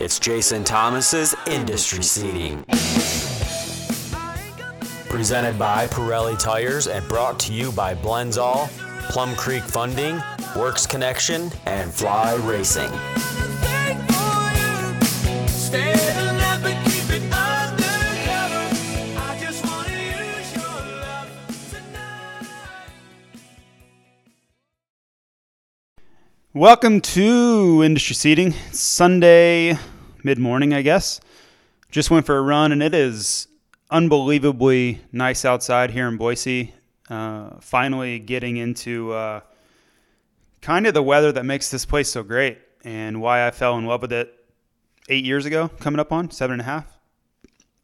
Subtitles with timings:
[0.00, 2.64] It's Jason Thomas's Industry Seating.
[5.08, 8.68] Presented by Pirelli Tires and brought to you by Blendzall,
[9.10, 10.20] Plum Creek Funding,
[10.56, 12.90] Works Connection, and Fly Racing.
[26.56, 28.52] Welcome to Industry Seating.
[28.70, 29.76] Sunday
[30.22, 31.20] mid morning, I guess.
[31.90, 33.48] Just went for a run, and it is
[33.90, 36.72] unbelievably nice outside here in Boise.
[37.10, 39.40] Uh, finally getting into uh,
[40.60, 43.86] kind of the weather that makes this place so great, and why I fell in
[43.86, 44.32] love with it
[45.08, 46.86] eight years ago, coming up on seven and a half.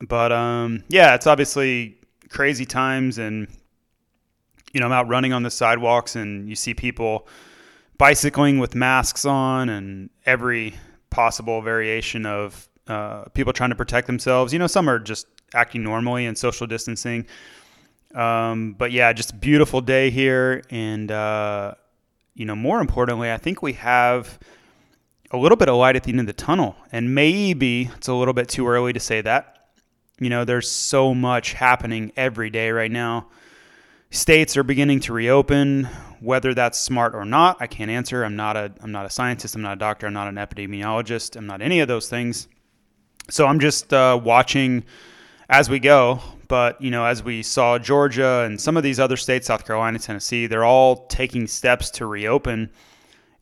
[0.00, 3.48] But um, yeah, it's obviously crazy times, and
[4.72, 7.26] you know, I'm out running on the sidewalks, and you see people
[8.00, 10.74] bicycling with masks on and every
[11.10, 14.54] possible variation of uh, people trying to protect themselves.
[14.54, 17.26] You know, some are just acting normally and social distancing.
[18.14, 20.62] Um, but yeah, just beautiful day here.
[20.70, 21.74] And, uh,
[22.34, 24.38] you know, more importantly, I think we have
[25.30, 26.76] a little bit of light at the end of the tunnel.
[26.90, 29.72] And maybe it's a little bit too early to say that.
[30.18, 33.26] You know, there's so much happening every day right now
[34.10, 35.88] states are beginning to reopen.
[36.20, 38.24] Whether that's smart or not i can't answer.
[38.24, 39.54] I'm not a i'm not a scientist.
[39.54, 40.06] I'm not a doctor.
[40.06, 41.36] I'm not an epidemiologist.
[41.36, 42.48] I'm not any of those things.
[43.30, 44.84] So i'm just uh, watching
[45.48, 46.20] as we go.
[46.48, 50.00] But you know as we saw georgia and some of these other states south carolina
[50.00, 52.70] tennessee they're all taking steps to reopen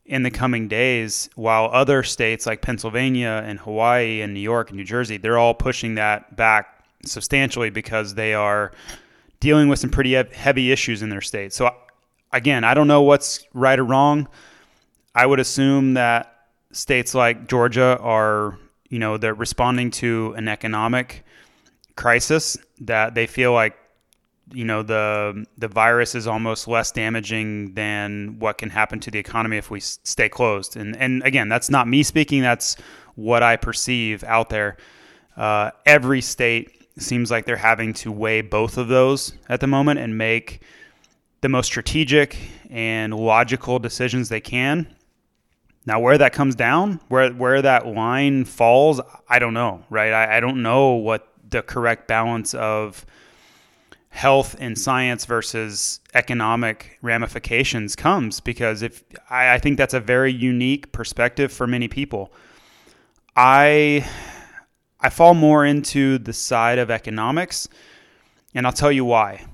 [0.05, 4.77] in the coming days while other states like pennsylvania and hawaii and new york and
[4.77, 8.71] new jersey they're all pushing that back substantially because they are
[9.39, 11.53] dealing with some pretty heavy issues in their state.
[11.53, 11.69] So,
[12.31, 14.27] again, I don't know what's right or wrong.
[15.15, 16.35] I would assume that
[16.71, 18.57] states like Georgia are,
[18.89, 21.25] you know, they're responding to an economic
[21.95, 23.75] crisis that they feel like,
[24.51, 29.19] you know, the the virus is almost less damaging than what can happen to the
[29.19, 30.75] economy if we stay closed.
[30.75, 32.41] And and again, that's not me speaking.
[32.41, 32.75] That's
[33.15, 34.77] what I perceive out there.
[35.37, 39.99] Uh, every state seems like they're having to weigh both of those at the moment
[39.99, 40.61] and make
[41.41, 42.37] the most strategic
[42.69, 44.87] and logical decisions they can.
[45.85, 49.83] Now, where that comes down, where where that line falls, I don't know.
[49.89, 50.11] Right?
[50.11, 53.05] I, I don't know what the correct balance of
[54.09, 60.33] health and science versus economic ramifications comes because if I, I think that's a very
[60.33, 62.33] unique perspective for many people.
[63.35, 64.05] I
[65.01, 67.69] I fall more into the side of economics,
[68.53, 69.45] and I'll tell you why.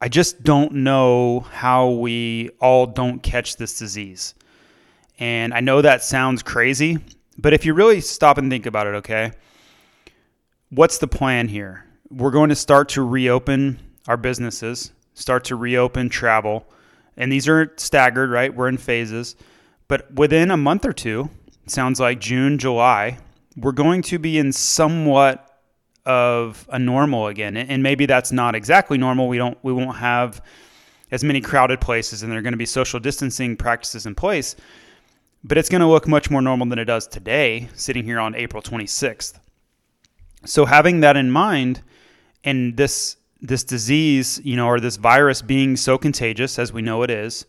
[0.00, 4.34] I just don't know how we all don't catch this disease.
[5.18, 6.98] And I know that sounds crazy,
[7.36, 9.32] but if you really stop and think about it, okay,
[10.70, 11.84] what's the plan here?
[12.10, 16.66] We're going to start to reopen our businesses, start to reopen travel,
[17.16, 18.54] and these are staggered, right?
[18.54, 19.34] We're in phases.
[19.88, 21.30] But within a month or two,
[21.66, 23.18] sounds like June, July,
[23.60, 25.48] we're going to be in somewhat
[26.06, 27.56] of a normal again.
[27.56, 29.28] And maybe that's not exactly normal.
[29.28, 30.42] We don't we won't have
[31.10, 34.56] as many crowded places and there are going to be social distancing practices in place.
[35.44, 38.34] But it's going to look much more normal than it does today, sitting here on
[38.34, 39.38] April 26th.
[40.44, 41.82] So having that in mind
[42.44, 47.02] and this this disease, you know, or this virus being so contagious as we know
[47.02, 47.46] it is,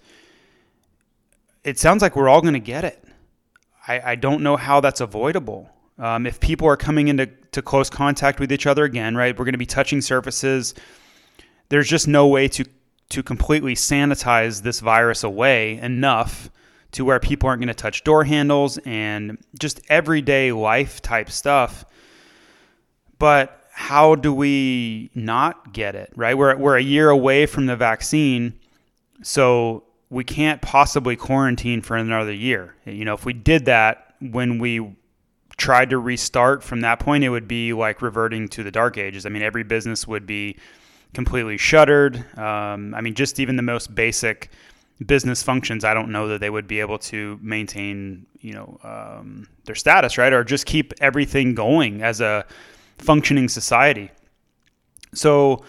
[1.63, 3.03] it sounds like we're all going to get it.
[3.87, 5.69] I, I don't know how that's avoidable.
[5.99, 9.45] Um, if people are coming into to close contact with each other again, right, we're
[9.45, 10.73] going to be touching surfaces.
[11.67, 12.65] There's just no way to
[13.09, 16.51] to completely sanitize this virus away enough
[16.91, 21.85] to where people aren't going to touch door handles and just everyday life type stuff.
[23.17, 26.37] But how do we not get it, right?
[26.37, 28.59] We're, we're a year away from the vaccine,
[29.23, 32.75] so we can't possibly quarantine for another year.
[32.85, 34.95] You know, if we did that when we
[35.59, 39.25] tried to restart from that point, it would be like reverting to the dark ages.
[39.25, 40.57] I mean, every business would be
[41.13, 42.17] completely shuttered.
[42.37, 44.51] Um, I mean, just even the most basic
[45.05, 49.47] business functions, I don't know that they would be able to maintain, you know, um,
[49.65, 50.33] their status, right?
[50.33, 52.45] Or just keep everything going as a
[52.97, 54.11] functioning society.
[55.13, 55.63] So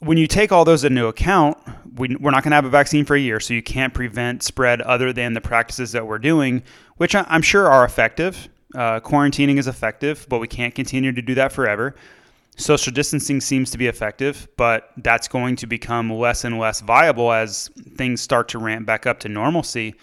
[0.00, 1.56] when you take all those into account,
[1.96, 4.42] we, we're not going to have a vaccine for a year, so you can't prevent
[4.42, 6.62] spread other than the practices that we're doing,
[6.96, 8.48] which I'm sure are effective.
[8.74, 11.94] Uh, quarantining is effective, but we can't continue to do that forever.
[12.56, 17.32] Social distancing seems to be effective, but that's going to become less and less viable
[17.32, 19.94] as things start to ramp back up to normalcy.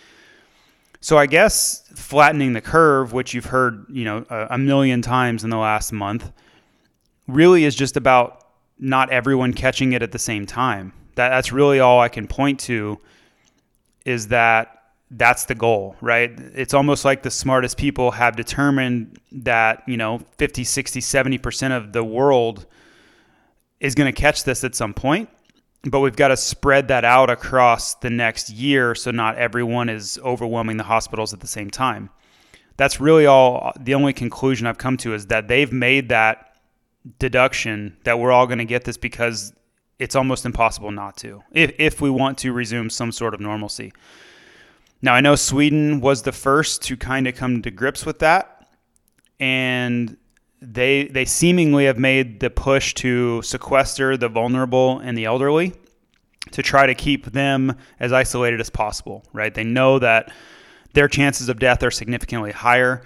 [0.99, 5.49] So I guess flattening the curve, which you've heard, you know, a, million times in
[5.49, 6.31] the last month,
[7.27, 8.45] really is just about
[8.79, 10.93] not everyone catching it at the same time.
[11.15, 12.99] That that's really all I can point to
[14.05, 14.80] is that
[15.11, 16.31] that's the goal, right?
[16.55, 21.91] It's almost like the smartest people have determined that, you know, 50, 60, 70% of
[21.91, 22.65] the world
[23.81, 25.29] is going to catch this at some point.
[25.83, 30.19] But we've got to spread that out across the next year so not everyone is
[30.23, 32.09] overwhelming the hospitals at the same time.
[32.77, 36.55] That's really all the only conclusion I've come to is that they've made that
[37.19, 39.53] deduction that we're all going to get this because
[39.99, 43.91] it's almost impossible not to if, if we want to resume some sort of normalcy.
[45.01, 48.67] Now, I know Sweden was the first to kind of come to grips with that,
[49.39, 50.17] and
[50.61, 55.73] they they seemingly have made the push to sequester the vulnerable and the elderly
[56.51, 59.53] to try to keep them as isolated as possible, right?
[59.53, 60.31] They know that
[60.93, 63.01] their chances of death are significantly higher,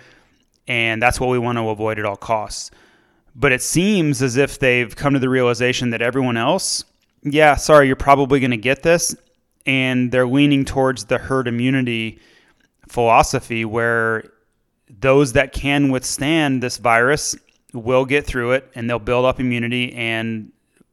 [0.68, 2.72] and that's what we want to avoid at all costs.
[3.36, 6.86] But it seems as if they've come to the realization that everyone else,
[7.24, 9.16] yeah, sorry, you're probably going to get this,
[9.66, 12.20] and they're leaning towards the herd immunity
[12.88, 14.24] philosophy where
[15.00, 17.36] those that can withstand this virus
[17.74, 20.52] will get through it and they'll build up immunity and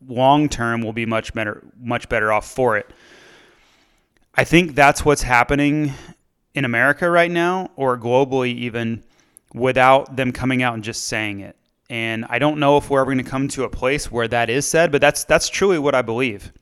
[0.09, 2.91] long term will be much better much better off for it.
[4.35, 5.93] I think that's what's happening
[6.55, 9.05] in America right now or globally even
[9.55, 11.57] without them coming out and just saying it.
[11.91, 14.49] And I don't know if we're ever going to come to a place where that
[14.49, 16.53] is said, but that's that's truly what I believe.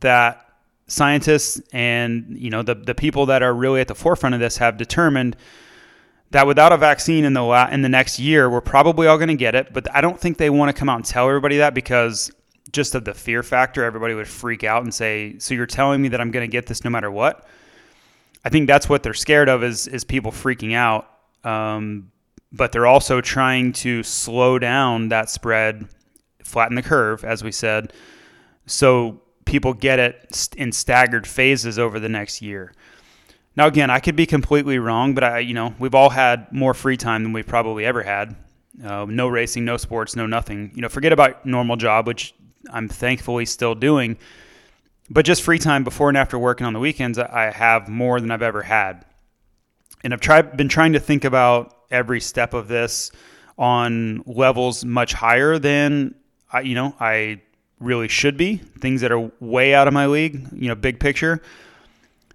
[0.00, 0.45] That
[0.88, 4.56] scientists and you know the the people that are really at the forefront of this
[4.58, 5.36] have determined
[6.30, 9.28] that without a vaccine in the la- in the next year, we're probably all going
[9.28, 9.72] to get it.
[9.72, 12.30] But I don't think they want to come out and tell everybody that because
[12.72, 16.08] just of the fear factor, everybody would freak out and say, "So you're telling me
[16.08, 17.46] that I'm going to get this no matter what?"
[18.44, 21.08] I think that's what they're scared of is is people freaking out.
[21.44, 22.10] Um,
[22.52, 25.86] but they're also trying to slow down that spread,
[26.42, 27.92] flatten the curve, as we said,
[28.66, 32.74] so people get it in staggered phases over the next year.
[33.56, 36.74] Now, again, I could be completely wrong, but I, you know, we've all had more
[36.74, 38.36] free time than we've probably ever had.
[38.84, 40.72] Uh, no racing, no sports, no nothing.
[40.74, 42.34] You know, forget about normal job, which
[42.70, 44.18] I'm thankfully still doing.
[45.08, 48.30] But just free time before and after working on the weekends, I have more than
[48.30, 49.06] I've ever had.
[50.04, 53.10] And I've tried, been trying to think about every step of this
[53.56, 56.14] on levels much higher than
[56.52, 57.40] I, you know, I
[57.80, 61.42] really should be, things that are way out of my league, you know, big picture.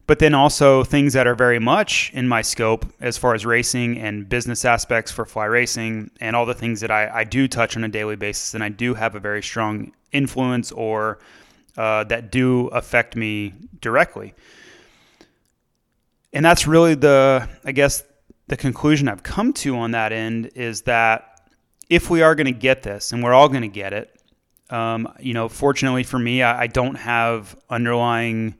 [0.07, 3.97] But then also things that are very much in my scope as far as racing
[3.97, 7.77] and business aspects for fly racing and all the things that I, I do touch
[7.77, 11.19] on a daily basis and I do have a very strong influence or
[11.77, 14.33] uh, that do affect me directly.
[16.33, 18.03] And that's really the, I guess,
[18.47, 21.41] the conclusion I've come to on that end is that
[21.89, 24.20] if we are going to get this, and we're all going to get it,
[24.71, 28.55] um, you know, fortunately for me, I, I, don't have underlying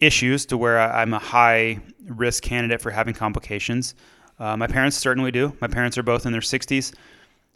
[0.00, 3.94] issues to where I, am a high risk candidate for having complications.
[4.38, 5.52] Uh, my parents certainly do.
[5.60, 6.94] My parents are both in their 60s,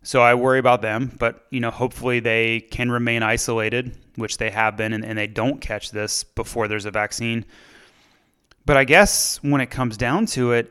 [0.02, 1.16] so I worry about them.
[1.18, 5.26] But you know, hopefully they can remain isolated, which they have been, and, and they
[5.26, 7.44] don't catch this before there's a vaccine.
[8.66, 10.70] But I guess when it comes down to it,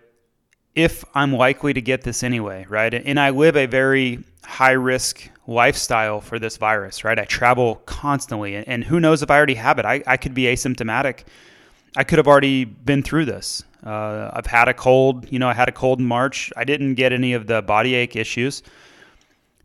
[0.75, 2.93] if I'm likely to get this anyway, right?
[2.93, 7.17] And I live a very high risk lifestyle for this virus, right?
[7.17, 9.85] I travel constantly, and who knows if I already have it?
[9.85, 11.23] I, I could be asymptomatic.
[11.95, 13.63] I could have already been through this.
[13.85, 16.53] Uh, I've had a cold, you know, I had a cold in March.
[16.55, 18.61] I didn't get any of the body ache issues,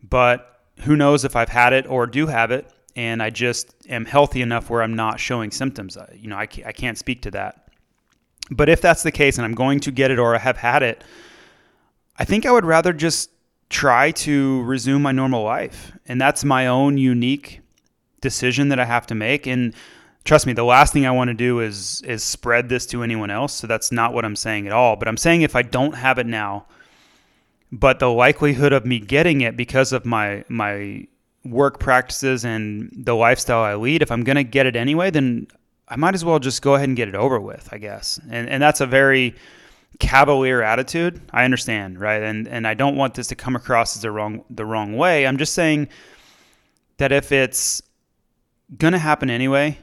[0.03, 4.07] but who knows if I've had it or do have it, and I just am
[4.07, 5.99] healthy enough where I'm not showing symptoms.
[6.15, 7.71] You know, I, I can't speak to that.
[8.51, 10.83] But if that's the case and I'm going to get it or I have had
[10.83, 11.05] it,
[12.19, 13.31] I think I would rather just
[13.69, 15.93] try to resume my normal life.
[16.07, 17.61] And that's my own unique
[18.21, 19.47] decision that I have to make.
[19.47, 19.75] And
[20.25, 23.31] trust me, the last thing I want to do is is spread this to anyone
[23.31, 23.55] else.
[23.55, 24.97] So that's not what I'm saying at all.
[24.97, 26.67] But I'm saying if I don't have it now,
[27.73, 31.07] but the likelihood of me getting it because of my my
[31.45, 35.47] work practices and the lifestyle I lead, if I'm to get it anyway, then
[35.89, 38.19] I might as well just go ahead and get it over with, I guess.
[38.31, 39.35] And and that's a very
[39.99, 41.21] cavalier attitude.
[41.33, 42.23] I understand, right?
[42.23, 45.27] And and I don't want this to come across as the wrong the wrong way.
[45.27, 45.89] I'm just saying
[46.99, 47.83] that if it's
[48.77, 49.79] gonna happen anyway,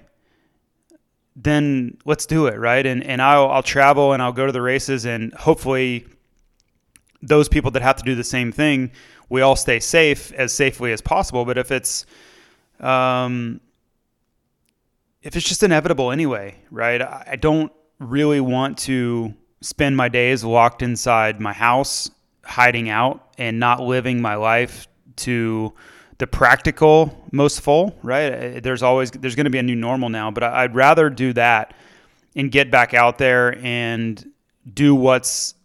[1.36, 2.86] then let's do it, right?
[2.86, 6.06] And and I'll I'll travel and I'll go to the races and hopefully
[7.22, 8.92] those people that have to do the same thing,
[9.30, 11.46] we all stay safe as safely as possible.
[11.46, 12.06] But if it's
[12.80, 13.62] um
[15.24, 17.02] if it's just inevitable anyway, right?
[17.02, 22.12] I don't really want to spend my days locked inside my house,
[22.44, 25.74] hiding out and not living my life to
[26.18, 28.58] the practical most full, right?
[28.58, 31.34] Uh, there's always there's going to be a new normal now, but I'd rather do
[31.34, 31.74] that
[32.36, 34.32] and get back out there and
[34.74, 35.56] do what's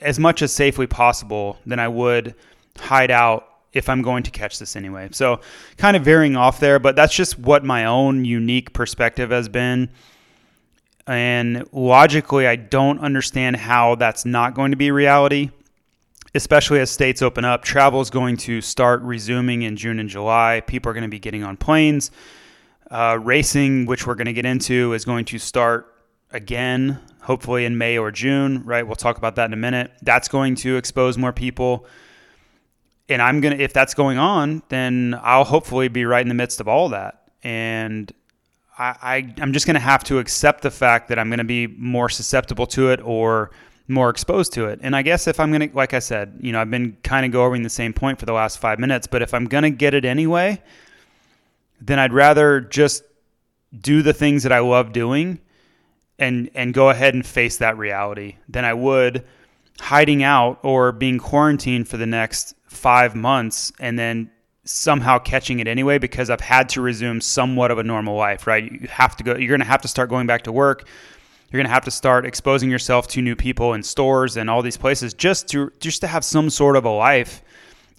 [0.00, 2.34] as much as safely possible than I would
[2.78, 5.08] hide out if I'm going to catch this anyway.
[5.12, 5.40] So,
[5.76, 9.90] kind of veering off there, but that's just what my own unique perspective has been.
[11.08, 15.50] And logically, I don't understand how that's not going to be reality
[16.34, 20.62] especially as states open up, travel is going to start resuming in June and July.
[20.66, 22.10] People are going to be getting on planes.
[22.90, 25.94] Uh, racing, which we're going to get into, is going to start
[26.30, 28.86] again, hopefully in May or June, right?
[28.86, 29.92] We'll talk about that in a minute.
[30.02, 31.86] That's going to expose more people.
[33.10, 36.34] And I'm going to, if that's going on, then I'll hopefully be right in the
[36.34, 37.30] midst of all that.
[37.42, 38.10] And
[38.78, 41.44] I, I, I'm just going to have to accept the fact that I'm going to
[41.44, 43.50] be more susceptible to it or
[43.88, 44.78] more exposed to it.
[44.82, 47.26] And I guess if I'm going to, like I said, you know, I've been kind
[47.26, 49.70] of going the same point for the last five minutes, but if I'm going to
[49.70, 50.62] get it anyway,
[51.80, 53.02] then I'd rather just
[53.78, 55.40] do the things that I love doing
[56.18, 59.24] and, and go ahead and face that reality than I would
[59.80, 64.30] hiding out or being quarantined for the next five months and then
[64.68, 68.70] somehow catching it anyway because I've had to resume somewhat of a normal life, right?
[68.70, 70.86] You have to go, you're going to have to start going back to work
[71.50, 74.60] you're going to have to start exposing yourself to new people in stores and all
[74.60, 77.42] these places just to just to have some sort of a life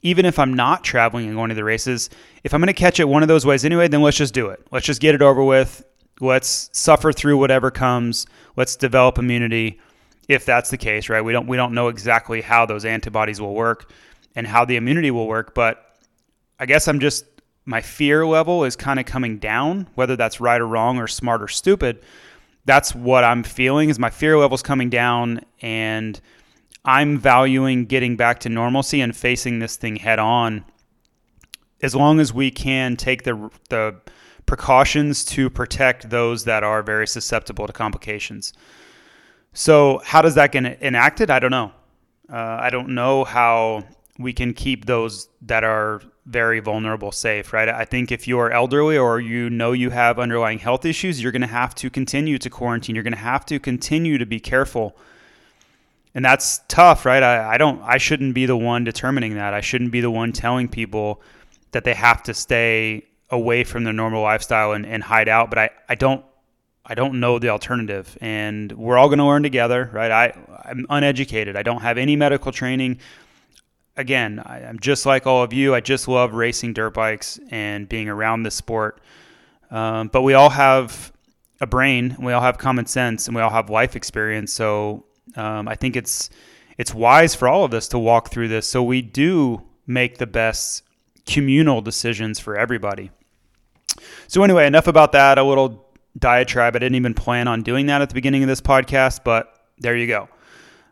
[0.02, 2.10] even if I'm not traveling and going to the races,
[2.44, 4.48] if I'm going to catch it one of those ways anyway, then let's just do
[4.48, 4.66] it.
[4.72, 5.84] Let's just get it over with.
[6.22, 8.26] Let's suffer through whatever comes.
[8.56, 9.80] Let's develop immunity
[10.30, 11.22] if that's the case, right?
[11.22, 13.92] We don't we don't know exactly how those antibodies will work
[14.36, 15.89] and how the immunity will work, but
[16.60, 17.26] I guess I'm just
[17.66, 21.42] my fear level is kind of coming down, whether that's right or wrong or smart
[21.42, 22.04] or stupid
[22.70, 26.22] that's what I'm feeling is my fear levels coming down and
[26.86, 30.64] I'm valuing getting back to normalcy and facing this thing head on
[31.82, 33.96] as long as we can take the the
[34.46, 38.54] precautions to protect those that are very susceptible to complications.
[39.54, 41.32] So, how does that get enacted?
[41.32, 41.72] I don't know.
[42.32, 43.84] Uh, I don't know how
[44.20, 47.68] we can keep those that are very vulnerable safe, right?
[47.68, 51.32] I think if you are elderly or you know you have underlying health issues, you're
[51.32, 52.96] going to have to continue to quarantine.
[52.96, 54.96] You're going to have to continue to be careful.
[56.14, 57.24] And that's tough, right?
[57.24, 59.54] I, I don't I shouldn't be the one determining that.
[59.54, 61.22] I shouldn't be the one telling people
[61.72, 65.50] that they have to stay away from their normal lifestyle and, and hide out.
[65.50, 66.24] But I, I don't
[66.86, 68.18] I don't know the alternative.
[68.22, 70.12] And we're all going to learn together, right?
[70.12, 70.34] I,
[70.66, 71.56] I'm uneducated.
[71.56, 73.00] I don't have any medical training
[74.00, 75.76] again, I, am just like all of you.
[75.76, 79.02] I just love racing dirt bikes and being around the sport.
[79.70, 81.12] Um, but we all have
[81.62, 84.54] a brain, we all have common sense, and we all have life experience.
[84.54, 86.30] So um, I think it's
[86.78, 90.26] it's wise for all of us to walk through this, so we do make the
[90.26, 90.84] best
[91.26, 93.12] communal decisions for everybody.
[94.28, 95.38] So anyway, enough about that.
[95.38, 95.86] A little
[96.18, 96.76] diatribe.
[96.76, 99.96] I didn't even plan on doing that at the beginning of this podcast, but there
[99.98, 100.30] you go.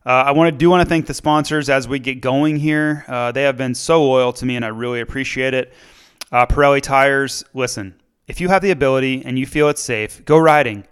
[0.07, 3.03] Uh, I want to do want to thank the sponsors as we get going here.
[3.09, 5.73] Uh, they have been so loyal to me, and I really appreciate it.
[6.31, 7.43] Uh, Pirelli tires.
[7.53, 7.93] Listen,
[8.25, 10.87] if you have the ability and you feel it's safe, go riding.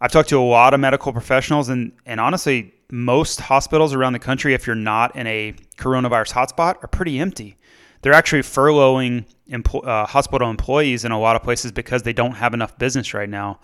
[0.00, 4.18] I've talked to a lot of medical professionals, and and honestly, most hospitals around the
[4.18, 7.58] country, if you're not in a coronavirus hotspot, are pretty empty.
[8.00, 12.54] They're actually furloughing uh, hospital employees in a lot of places because they don't have
[12.54, 13.60] enough business right now.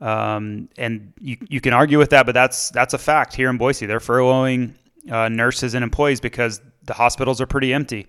[0.00, 3.58] Um, and you, you can argue with that, but that's that's a fact here in
[3.58, 3.86] Boise.
[3.86, 4.74] They're furloughing
[5.10, 8.06] uh, nurses and employees because the hospitals are pretty empty.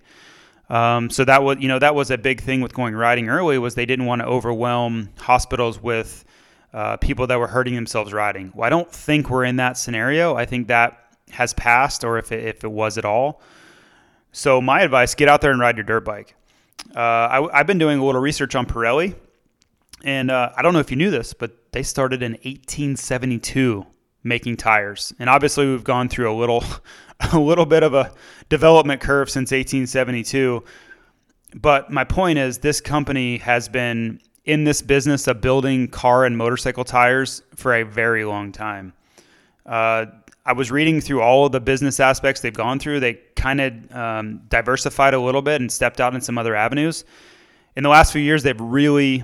[0.68, 3.58] Um, so that was you know that was a big thing with going riding early
[3.58, 6.24] was they didn't want to overwhelm hospitals with
[6.72, 8.52] uh, people that were hurting themselves riding.
[8.54, 10.36] Well, I don't think we're in that scenario.
[10.36, 13.42] I think that has passed, or if it, if it was at all.
[14.30, 16.36] So my advice: get out there and ride your dirt bike.
[16.94, 19.14] Uh, I, have been doing a little research on Pirelli,
[20.04, 23.86] and uh, I don't know if you knew this, but they started in 1872
[24.22, 25.12] making tires.
[25.18, 26.64] And obviously we've gone through a little
[27.32, 28.12] a little bit of a
[28.48, 30.64] development curve since 1872.
[31.54, 36.36] But my point is this company has been in this business of building car and
[36.36, 38.92] motorcycle tires for a very long time.
[39.66, 40.06] Uh,
[40.46, 43.00] I was reading through all of the business aspects they've gone through.
[43.00, 47.04] They kind of um, diversified a little bit and stepped out in some other avenues.
[47.76, 49.22] In the last few years, they've really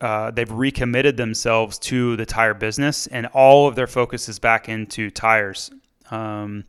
[0.00, 4.68] uh, they've recommitted themselves to the tire business, and all of their focus is back
[4.68, 5.70] into tires.
[6.10, 6.64] Um,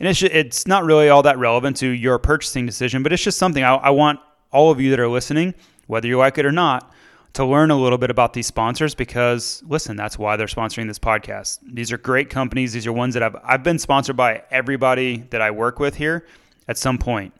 [0.00, 3.38] and it's it's not really all that relevant to your purchasing decision, but it's just
[3.38, 5.54] something I, I want all of you that are listening,
[5.86, 6.92] whether you like it or not,
[7.34, 10.98] to learn a little bit about these sponsors because listen, that's why they're sponsoring this
[10.98, 11.60] podcast.
[11.62, 12.72] These are great companies.
[12.72, 16.26] These are ones that I've I've been sponsored by everybody that I work with here
[16.66, 17.32] at some point.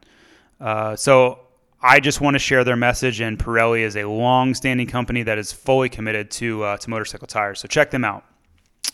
[0.60, 1.40] Uh, so
[1.86, 3.20] I just want to share their message.
[3.20, 7.60] And Pirelli is a long-standing company that is fully committed to uh, to motorcycle tires.
[7.60, 8.24] So check them out.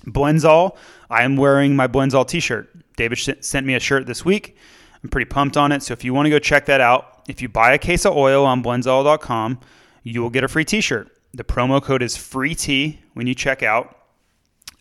[0.07, 0.77] Blendzall.
[1.09, 2.69] I am wearing my Blendzall T-shirt.
[2.97, 4.57] David sh- sent me a shirt this week.
[5.05, 5.85] I'm pretty pumped on it.
[5.85, 8.17] So if you want to go check that out, if you buy a case of
[8.17, 9.61] oil on Blendzall.com,
[10.03, 11.09] you will get a free T-shirt.
[11.33, 13.97] The promo code is free T when you check out.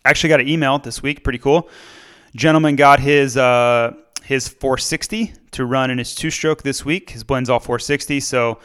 [0.04, 1.22] Actually, got an email this week.
[1.22, 1.68] Pretty cool.
[2.34, 3.92] Gentleman got his uh,
[4.30, 7.10] his 460 to run in his two-stroke this week.
[7.10, 8.20] His Blendzall 460.
[8.20, 8.60] So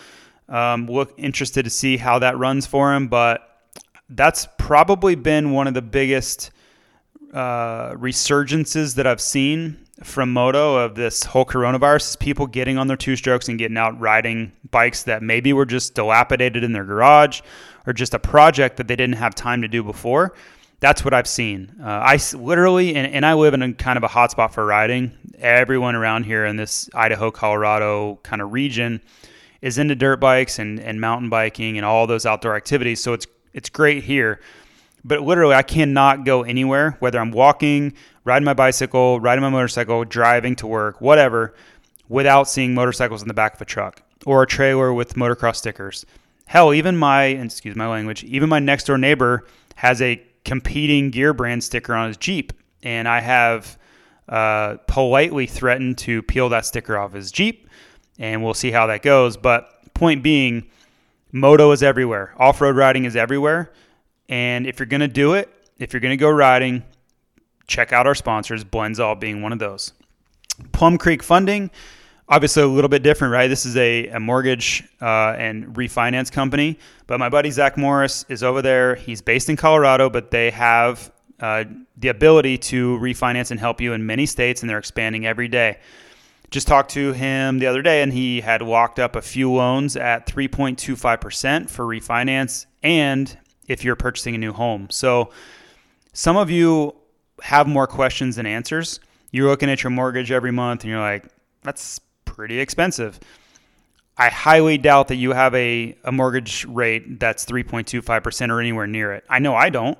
[0.47, 3.07] um, look interested to see how that runs for him.
[3.07, 3.63] But
[4.07, 6.51] that's probably been one of the biggest
[7.33, 12.85] uh, resurgences that I've seen from moto of this whole coronavirus is people getting on
[12.85, 16.85] their two strokes and getting out riding bikes that maybe were just dilapidated in their
[16.85, 17.41] garage
[17.87, 20.35] or just a project that they didn't have time to do before.
[20.85, 21.77] That's what I've seen.
[21.81, 25.13] Uh, I literally, and, and I live in a kind of a hotspot for riding.
[25.39, 29.01] Everyone around here in this Idaho, Colorado kind of region
[29.63, 33.01] is into dirt bikes and, and mountain biking and all those outdoor activities.
[33.01, 34.41] So it's it's great here.
[35.03, 40.05] But literally, I cannot go anywhere, whether I'm walking, riding my bicycle, riding my motorcycle,
[40.05, 41.55] driving to work, whatever,
[42.09, 46.05] without seeing motorcycles in the back of a truck or a trailer with motocross stickers.
[46.45, 51.33] Hell, even my, excuse my language, even my next door neighbor has a competing gear
[51.33, 52.53] brand sticker on his Jeep.
[52.83, 53.77] And I have
[54.29, 57.67] uh, politely threatened to peel that sticker off his Jeep.
[58.17, 59.35] And we'll see how that goes.
[59.35, 60.69] But point being,
[61.31, 63.73] moto is everywhere, off road riding is everywhere.
[64.29, 66.83] And if you're going to do it, if you're going to go riding,
[67.67, 69.93] check out our sponsors, Blendzall being one of those.
[70.71, 71.69] Plum Creek Funding,
[72.27, 73.47] obviously a little bit different, right?
[73.47, 76.79] This is a, a mortgage uh, and refinance company.
[77.07, 78.95] But my buddy Zach Morris is over there.
[78.95, 81.65] He's based in Colorado, but they have uh,
[81.97, 85.77] the ability to refinance and help you in many states, and they're expanding every day.
[86.51, 89.97] Just talked to him the other day, and he had locked up a few loans
[89.97, 94.87] at 3.25% for refinance and if you're purchasing a new home.
[94.91, 95.31] So
[96.13, 96.95] some of you
[97.41, 98.99] have more questions than answers.
[99.31, 101.25] You're looking at your mortgage every month and you're like,
[101.63, 101.99] that's
[102.35, 103.19] pretty expensive.
[104.17, 109.13] I highly doubt that you have a, a mortgage rate that's 3.25% or anywhere near
[109.13, 109.25] it.
[109.29, 109.97] I know I don't.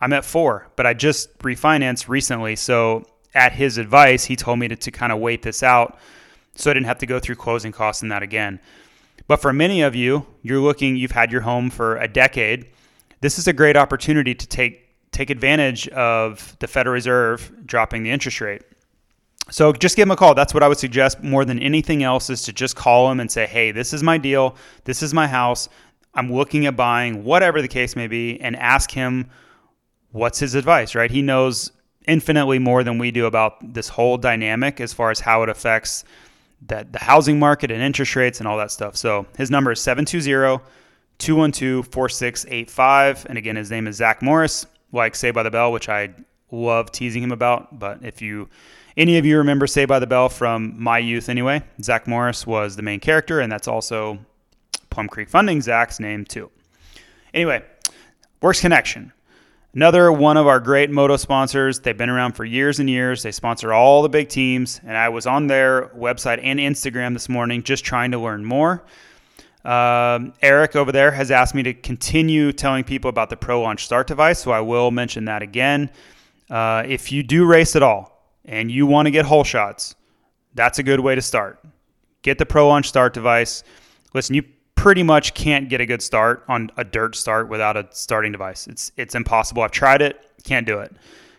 [0.00, 2.56] I'm at four, but I just refinanced recently.
[2.56, 5.98] So, at his advice, he told me to, to kind of wait this out
[6.54, 8.60] so I didn't have to go through closing costs and that again.
[9.28, 12.66] But for many of you, you're looking, you've had your home for a decade
[13.20, 18.10] this is a great opportunity to take take advantage of the Federal Reserve dropping the
[18.10, 18.62] interest rate.
[19.50, 20.34] So just give him a call.
[20.34, 23.30] That's what I would suggest more than anything else is to just call him and
[23.30, 24.56] say, "Hey, this is my deal.
[24.84, 25.68] This is my house.
[26.14, 29.28] I'm looking at buying whatever the case may be and ask him
[30.12, 31.10] what's his advice, right?
[31.10, 31.70] He knows
[32.08, 36.04] infinitely more than we do about this whole dynamic as far as how it affects
[36.66, 38.96] that the housing market and interest rates and all that stuff.
[38.96, 40.64] So his number is 720
[41.18, 43.26] 212 4685.
[43.28, 46.10] And again, his name is Zach Morris, like Saved by the Bell, which I
[46.50, 47.78] love teasing him about.
[47.78, 48.48] But if you,
[48.96, 52.76] any of you remember Saved by the Bell from my youth anyway, Zach Morris was
[52.76, 54.18] the main character, and that's also
[54.90, 56.50] Plum Creek Funding, Zach's name too.
[57.34, 57.62] Anyway,
[58.40, 59.12] Works Connection.
[59.74, 61.80] Another one of our great moto sponsors.
[61.80, 63.22] They've been around for years and years.
[63.22, 64.80] They sponsor all the big teams.
[64.86, 68.84] And I was on their website and Instagram this morning just trying to learn more.
[69.66, 73.84] Um, Eric over there has asked me to continue telling people about the Pro Launch
[73.84, 75.90] Start device, so I will mention that again.
[76.48, 78.15] Uh, if you do race at all
[78.46, 79.94] and you want to get hole shots,
[80.54, 81.62] that's a good way to start.
[82.22, 83.62] Get the Pro Launch Start device.
[84.14, 84.42] Listen, you
[84.74, 88.66] pretty much can't get a good start on a dirt start without a starting device.
[88.66, 89.62] It's it's impossible.
[89.62, 90.94] I've tried it, can't do it.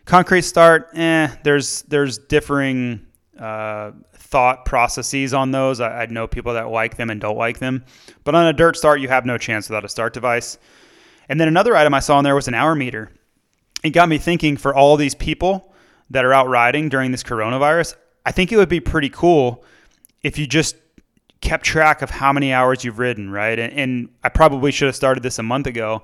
[0.05, 1.29] Concrete start, eh?
[1.43, 3.05] There's there's differing
[3.39, 5.79] uh, thought processes on those.
[5.79, 7.85] I, I, know people that like them and don't like them.
[8.23, 10.57] But on a dirt start, you have no chance without a start device.
[11.29, 13.11] And then another item I saw in there was an hour meter.
[13.83, 15.73] It got me thinking for all these people
[16.09, 19.63] that are out riding during this coronavirus, I think it would be pretty cool
[20.21, 20.75] if you just
[21.41, 23.57] kept track of how many hours you've ridden, right?
[23.57, 26.03] And, and I probably should have started this a month ago,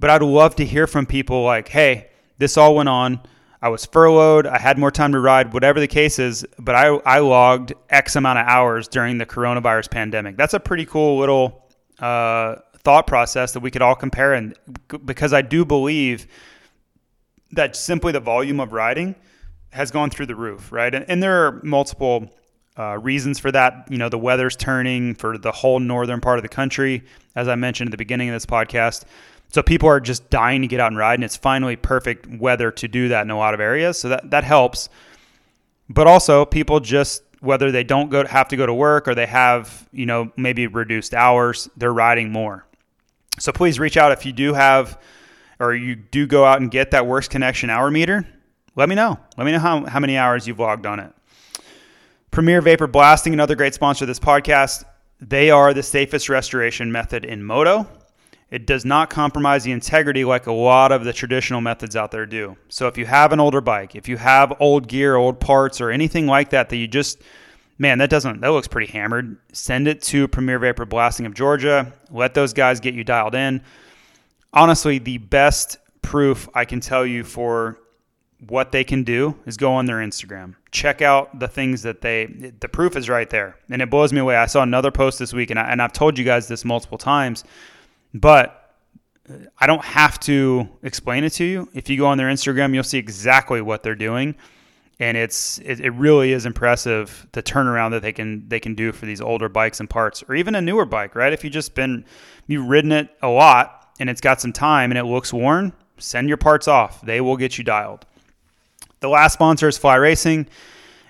[0.00, 3.20] but I'd love to hear from people like, hey, this all went on.
[3.62, 4.46] I was furloughed.
[4.46, 6.44] I had more time to ride, whatever the case is.
[6.58, 10.36] But I, I logged X amount of hours during the coronavirus pandemic.
[10.36, 11.66] That's a pretty cool little
[11.98, 14.34] uh, thought process that we could all compare.
[14.34, 14.54] And
[15.06, 16.26] because I do believe
[17.52, 19.14] that simply the volume of riding
[19.74, 20.94] has gone through the roof, right?
[20.94, 22.32] And, and there are multiple
[22.78, 23.88] uh, reasons for that.
[23.90, 27.02] You know, the weather's turning for the whole northern part of the country,
[27.34, 29.04] as I mentioned at the beginning of this podcast.
[29.50, 32.70] So people are just dying to get out and ride, and it's finally perfect weather
[32.70, 33.98] to do that in a lot of areas.
[33.98, 34.88] So that that helps.
[35.88, 39.26] But also, people just whether they don't go have to go to work or they
[39.26, 42.64] have you know maybe reduced hours, they're riding more.
[43.40, 45.00] So please reach out if you do have
[45.58, 48.26] or you do go out and get that Works Connection hour meter.
[48.76, 49.18] Let me know.
[49.36, 51.12] Let me know how, how many hours you've logged on it.
[52.30, 54.84] Premier Vapor Blasting, another great sponsor of this podcast.
[55.20, 57.86] They are the safest restoration method in moto.
[58.50, 62.26] It does not compromise the integrity like a lot of the traditional methods out there
[62.26, 62.56] do.
[62.68, 65.90] So if you have an older bike, if you have old gear, old parts, or
[65.90, 67.22] anything like that that you just
[67.78, 69.38] man, that doesn't that looks pretty hammered.
[69.52, 71.92] Send it to Premier Vapor Blasting of Georgia.
[72.10, 73.62] Let those guys get you dialed in.
[74.52, 77.78] Honestly, the best proof I can tell you for
[78.48, 80.54] what they can do is go on their Instagram.
[80.70, 82.26] Check out the things that they
[82.60, 83.56] the proof is right there.
[83.70, 84.36] And it blows me away.
[84.36, 86.98] I saw another post this week and I, and I've told you guys this multiple
[86.98, 87.44] times
[88.14, 88.60] but
[89.58, 91.68] I don't have to explain it to you.
[91.74, 94.34] If you go on their Instagram, you'll see exactly what they're doing,
[95.00, 98.92] and it's it, it, really is impressive the turnaround that they can they can do
[98.92, 101.14] for these older bikes and parts, or even a newer bike.
[101.14, 101.32] Right?
[101.32, 102.04] If you just been
[102.46, 106.28] you've ridden it a lot and it's got some time and it looks worn, send
[106.28, 107.00] your parts off.
[107.00, 108.04] They will get you dialed.
[109.04, 110.46] The last sponsor is Fly Racing.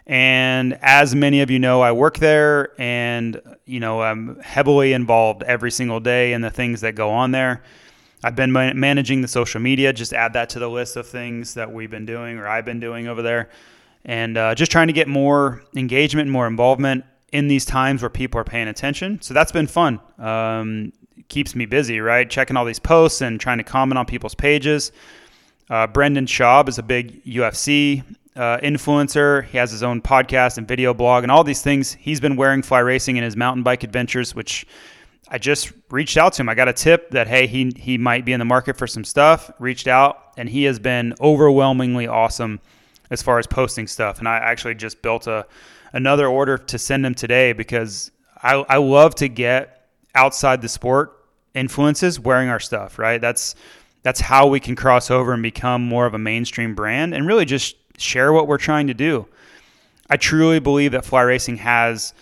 [0.05, 5.45] And as many of you know, I work there and, you know, I'm heavily involved
[5.45, 7.63] every single day in the things that go on there.
[8.25, 11.73] I've been managing the social media, just add that to the list of things that
[11.73, 13.49] we've been doing or I've been doing over there.
[14.05, 18.41] And uh, just trying to get more engagement more involvement in these times where people
[18.41, 19.23] are paying attention.
[19.23, 20.01] So that's been fun.
[20.19, 20.93] Um,
[21.29, 22.29] keeps me busy, right?
[22.29, 24.91] Checking all these posts and trying to comment on people's pages.
[25.71, 28.05] Uh, Brendan Schaub is a big UFC
[28.37, 29.45] uh, influencer.
[29.45, 31.93] He has his own podcast and video blog and all these things.
[31.93, 34.67] He's been wearing fly racing in his mountain bike adventures, which
[35.29, 36.49] I just reached out to him.
[36.49, 39.05] I got a tip that hey, he he might be in the market for some
[39.05, 39.51] stuff.
[39.59, 42.61] Reached out, and he has been overwhelmingly awesome
[43.11, 44.19] as far as posting stuff.
[44.19, 45.47] And I actually just built a
[45.93, 48.11] another order to send him today because
[48.43, 51.25] I, I love to get outside the sport
[51.55, 52.99] influences wearing our stuff.
[52.99, 53.55] Right, that's
[54.05, 57.47] that's how we can cross over and become more of a mainstream brand and really
[57.47, 59.27] just share what we're trying to do.
[60.11, 62.13] I truly believe that fly racing has,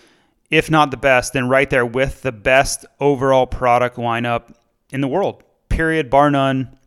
[0.48, 4.54] if not the best, then right there with the best overall product lineup
[4.90, 6.78] in the world, period, bar none.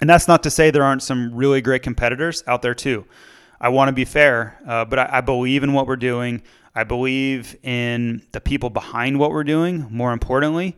[0.00, 3.06] And that's not to say there aren't some really great competitors out there too.
[3.60, 6.42] I want to be fair, uh, but I, I believe in what we're doing.
[6.74, 10.76] I believe in the people behind what we're doing, more importantly.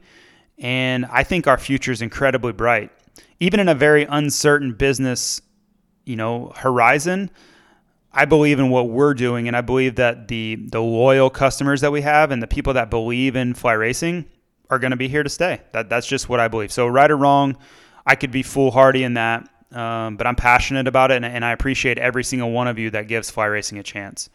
[0.58, 2.92] And I think our future is incredibly bright.
[3.40, 5.40] Even in a very uncertain business
[6.04, 7.30] you know horizon
[8.16, 11.92] I believe in what we're doing, and I believe that the the loyal customers that
[11.92, 14.24] we have and the people that believe in fly racing
[14.70, 15.60] are going to be here to stay.
[15.72, 16.72] That that's just what I believe.
[16.72, 17.58] So right or wrong,
[18.06, 21.52] I could be foolhardy in that, um, but I'm passionate about it, and, and, I
[21.52, 24.30] appreciate every single one of you that gives fly racing a chance.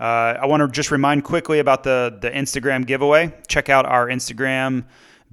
[0.00, 3.34] Uh, I want to just remind quickly about the the Instagram giveaway.
[3.48, 4.84] Check out our Instagram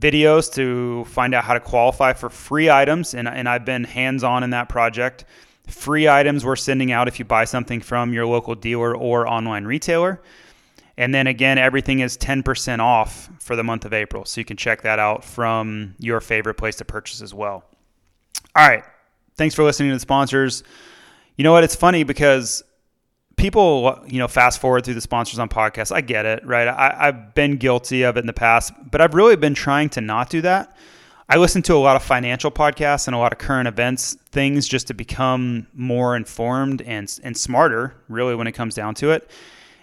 [0.02, 4.24] videos to find out how to qualify for free items, and and I've been hands
[4.24, 5.24] on in that project
[5.68, 9.66] free items we're sending out if you buy something from your local dealer or online
[9.66, 10.22] retailer.
[10.98, 14.26] And then again, everything is 10% off for the month of April.
[14.26, 17.64] So you can check that out from your favorite place to purchase as well.
[18.56, 18.84] All right.
[19.36, 20.64] Thanks for listening to the sponsors.
[21.38, 21.64] You know what?
[21.64, 22.64] It's funny because
[23.42, 25.92] people, you know, fast forward through the sponsors on podcasts.
[25.92, 26.68] I get it, right?
[26.68, 30.02] I, I've been guilty of it in the past, but I've really been trying to
[30.02, 30.76] not do that
[31.32, 34.68] I listen to a lot of financial podcasts and a lot of current events things
[34.68, 39.32] just to become more informed and and smarter, really, when it comes down to it.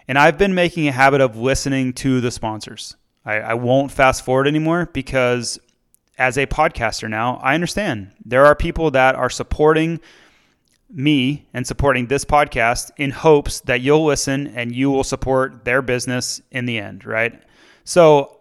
[0.09, 2.97] And I've been making a habit of listening to the sponsors.
[3.25, 5.59] I, I won't fast forward anymore because
[6.19, 10.01] as a podcaster now, I understand there are people that are supporting
[10.91, 15.83] me and supporting this podcast in hopes that you'll listen and you will support their
[15.83, 17.43] business in the end, right?
[17.85, 18.39] So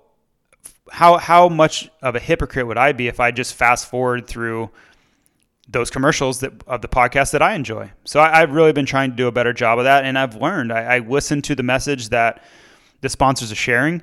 [0.92, 4.70] how how much of a hypocrite would I be if I just fast forward through
[5.70, 7.92] those commercials that of the podcast that I enjoy?
[8.06, 10.36] So I, have really been trying to do a better job of that, and I've
[10.36, 10.72] learned.
[10.72, 12.44] I, I listen to the message that
[13.02, 14.02] the sponsors are sharing.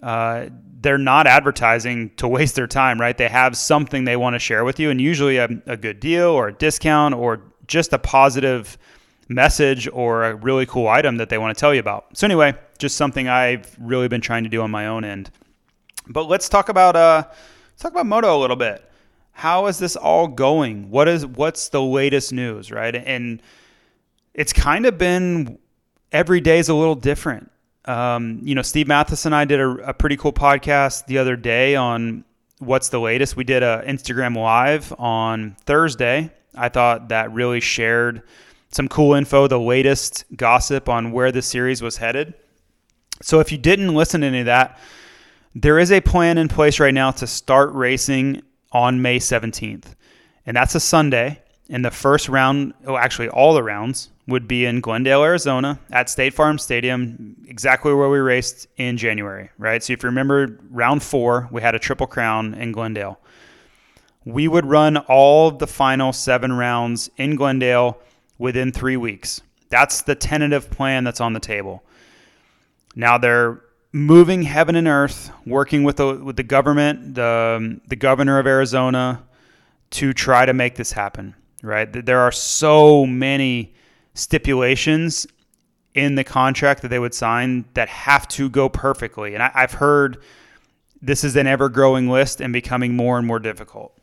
[0.00, 0.46] Uh,
[0.80, 3.16] they're not advertising to waste their time, right?
[3.16, 6.28] They have something they want to share with you, and usually a, a good deal
[6.28, 8.76] or a discount or just a positive
[9.28, 12.16] message or a really cool item that they want to tell you about.
[12.16, 15.30] So anyway, just something I've really been trying to do on my own end.
[16.06, 18.88] But let's talk about uh, let's talk about moto a little bit.
[19.32, 20.90] How is this all going?
[20.90, 22.94] What is what's the latest news, right?
[22.94, 23.40] And
[24.34, 25.58] it's kind of been
[26.12, 27.50] every day is a little different.
[27.86, 31.36] Um, you know, Steve Matthes and I did a, a pretty cool podcast the other
[31.36, 32.24] day on
[32.58, 33.34] what's the latest.
[33.34, 36.30] We did a Instagram live on Thursday.
[36.54, 38.22] I thought that really shared
[38.70, 42.34] some cool info, the latest gossip on where the series was headed.
[43.20, 44.78] So if you didn't listen to any of that,
[45.54, 49.94] there is a plan in place right now to start racing on May 17th.
[50.46, 51.40] And that's a Sunday.
[51.68, 56.08] And the first round, oh, actually, all the rounds would be in Glendale, Arizona at
[56.08, 59.82] State Farm Stadium, exactly where we raced in January, right?
[59.82, 63.18] So if you remember round four, we had a triple crown in Glendale.
[64.24, 67.98] We would run all the final seven rounds in Glendale
[68.38, 69.40] within three weeks.
[69.68, 71.82] That's the tentative plan that's on the table.
[72.94, 77.96] Now they're moving heaven and earth, working with the with the government, the um, the
[77.96, 79.22] governor of Arizona,
[79.90, 81.34] to try to make this happen.
[81.62, 81.90] Right?
[81.90, 83.74] There are so many
[84.14, 85.26] stipulations
[85.94, 89.74] in the contract that they would sign that have to go perfectly, and I, I've
[89.74, 90.22] heard
[91.00, 94.01] this is an ever growing list and becoming more and more difficult.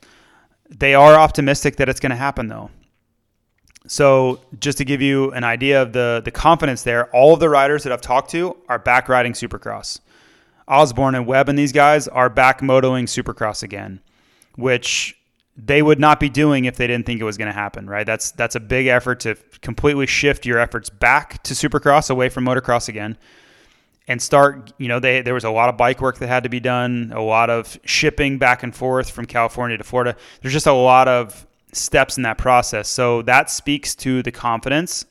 [0.69, 2.69] They are optimistic that it's going to happen though.
[3.87, 7.49] So just to give you an idea of the the confidence there, all of the
[7.49, 9.99] riders that I've talked to are back riding Supercross.
[10.67, 13.99] Osborne and Webb and these guys are back motoing Supercross again,
[14.55, 15.17] which
[15.57, 18.05] they would not be doing if they didn't think it was going to happen, right?
[18.05, 22.45] That's that's a big effort to completely shift your efforts back to Supercross away from
[22.45, 23.17] motocross again
[24.09, 26.49] and start, you know, they there was a lot of bike work that had to
[26.49, 30.15] be done, a lot of shipping back and forth from California to Florida.
[30.41, 32.89] There's just a lot of steps in that process.
[32.89, 35.05] So that speaks to the confidence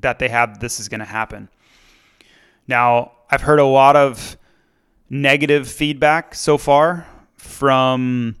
[0.00, 1.48] that they have this is going to happen.
[2.68, 4.36] Now, I've heard a lot of
[5.10, 7.04] negative feedback so far
[7.36, 8.36] from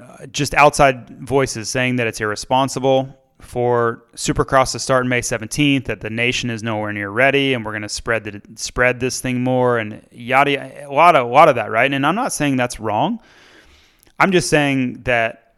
[0.00, 6.00] uh, just outside voices saying that it's irresponsible for Supercross to start May 17th, that
[6.00, 9.42] the nation is nowhere near ready, and we're going to spread the, spread this thing
[9.42, 11.92] more, and yada a lot of a lot of that, right?
[11.92, 13.20] And I'm not saying that's wrong.
[14.18, 15.54] I'm just saying that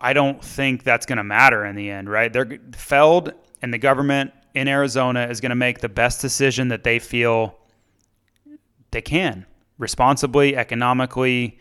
[0.00, 2.32] I don't think that's going to matter in the end, right?
[2.32, 6.84] They're Feld and the government in Arizona is going to make the best decision that
[6.84, 7.56] they feel
[8.90, 9.46] they can
[9.78, 11.58] responsibly, economically,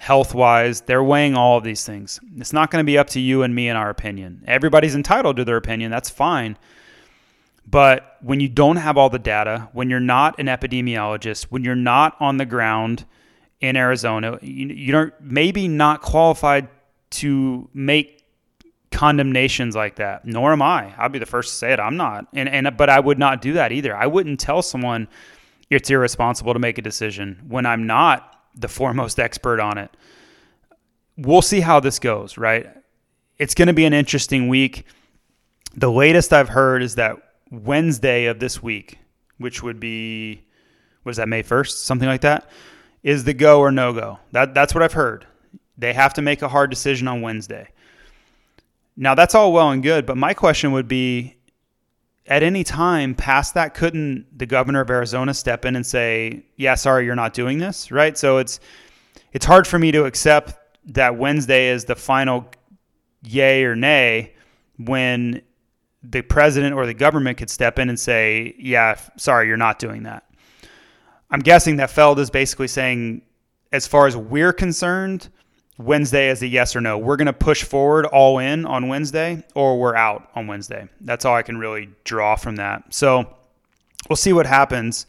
[0.00, 0.80] health wise.
[0.80, 2.20] They're weighing all of these things.
[2.38, 4.42] It's not going to be up to you and me and our opinion.
[4.46, 5.90] Everybody's entitled to their opinion.
[5.90, 6.56] That's fine.
[7.66, 11.74] But when you don't have all the data, when you're not an epidemiologist, when you're
[11.74, 13.04] not on the ground
[13.60, 16.68] in Arizona, you, don't maybe not qualified
[17.10, 18.24] to make
[18.90, 20.24] condemnations like that.
[20.24, 20.94] Nor am I.
[20.96, 21.78] I'll be the first to say it.
[21.78, 22.26] I'm not.
[22.32, 23.94] And and but I would not do that either.
[23.94, 25.08] I wouldn't tell someone
[25.68, 29.90] it's irresponsible to make a decision when I'm not the foremost expert on it.
[31.16, 32.68] We'll see how this goes, right?
[33.38, 34.84] It's going to be an interesting week.
[35.74, 37.16] The latest I've heard is that
[37.50, 38.98] Wednesday of this week,
[39.38, 40.44] which would be
[41.04, 42.48] was that May 1st, something like that,
[43.02, 44.18] is the go or no go.
[44.32, 45.26] That that's what I've heard.
[45.78, 47.68] They have to make a hard decision on Wednesday.
[48.96, 51.36] Now, that's all well and good, but my question would be
[52.30, 56.76] at any time past that, couldn't the governor of Arizona step in and say, yeah,
[56.76, 57.90] sorry, you're not doing this?
[57.90, 58.16] Right.
[58.16, 58.60] So it's,
[59.32, 60.54] it's hard for me to accept
[60.86, 62.48] that Wednesday is the final
[63.22, 64.34] yay or nay
[64.78, 65.42] when
[66.02, 70.04] the president or the government could step in and say, yeah, sorry, you're not doing
[70.04, 70.24] that.
[71.30, 73.22] I'm guessing that Feld is basically saying,
[73.72, 75.28] as far as we're concerned,
[75.80, 76.98] Wednesday as a yes or no.
[76.98, 80.88] We're going to push forward all in on Wednesday or we're out on Wednesday.
[81.00, 82.92] That's all I can really draw from that.
[82.92, 83.36] So
[84.08, 85.06] we'll see what happens.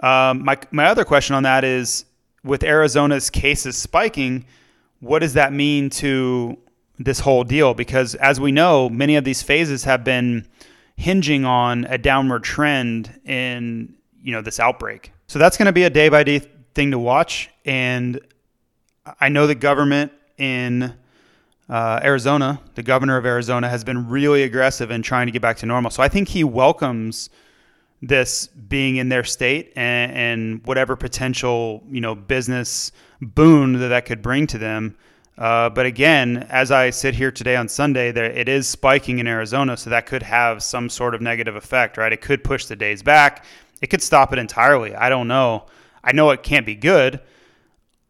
[0.00, 2.04] Um, my, my other question on that is
[2.44, 4.46] with Arizona's cases spiking,
[5.00, 6.56] what does that mean to
[6.98, 7.74] this whole deal?
[7.74, 10.46] Because as we know, many of these phases have been
[10.96, 15.12] hinging on a downward trend in you know this outbreak.
[15.28, 16.40] So that's going to be a day by day
[16.74, 17.50] thing to watch.
[17.64, 18.20] And
[19.20, 20.94] I know the government in
[21.68, 25.58] uh, Arizona, the governor of Arizona, has been really aggressive in trying to get back
[25.58, 25.90] to normal.
[25.90, 27.30] So I think he welcomes
[28.00, 34.06] this being in their state and, and whatever potential you know business boon that that
[34.06, 34.96] could bring to them.
[35.36, 39.26] Uh, but again, as I sit here today on Sunday, there it is spiking in
[39.26, 42.12] Arizona, so that could have some sort of negative effect, right?
[42.12, 43.44] It could push the days back.
[43.80, 44.94] It could stop it entirely.
[44.94, 45.66] I don't know.
[46.02, 47.20] I know it can't be good,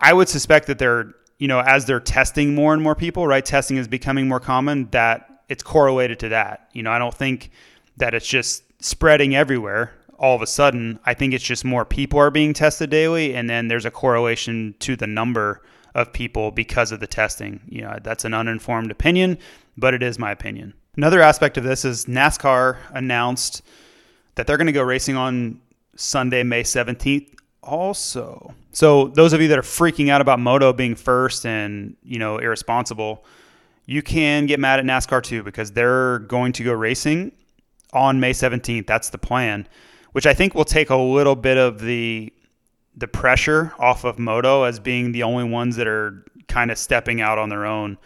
[0.00, 3.44] I would suspect that they're, you know, as they're testing more and more people, right?
[3.44, 6.68] Testing is becoming more common, that it's correlated to that.
[6.72, 7.50] You know, I don't think
[7.96, 10.98] that it's just spreading everywhere all of a sudden.
[11.04, 14.74] I think it's just more people are being tested daily, and then there's a correlation
[14.80, 15.62] to the number
[15.94, 17.60] of people because of the testing.
[17.68, 19.38] You know, that's an uninformed opinion,
[19.76, 20.74] but it is my opinion.
[20.96, 23.62] Another aspect of this is NASCAR announced
[24.34, 25.60] that they're going to go racing on
[25.96, 28.54] Sunday, May 17th also.
[28.78, 32.38] So those of you that are freaking out about moto being first and, you know,
[32.38, 33.24] irresponsible,
[33.86, 37.32] you can get mad at NASCAR too because they're going to go racing
[37.92, 38.86] on May 17th.
[38.86, 39.66] That's the plan,
[40.12, 42.32] which I think will take a little bit of the
[42.96, 47.20] the pressure off of moto as being the only ones that are kind of stepping
[47.20, 47.98] out on their own.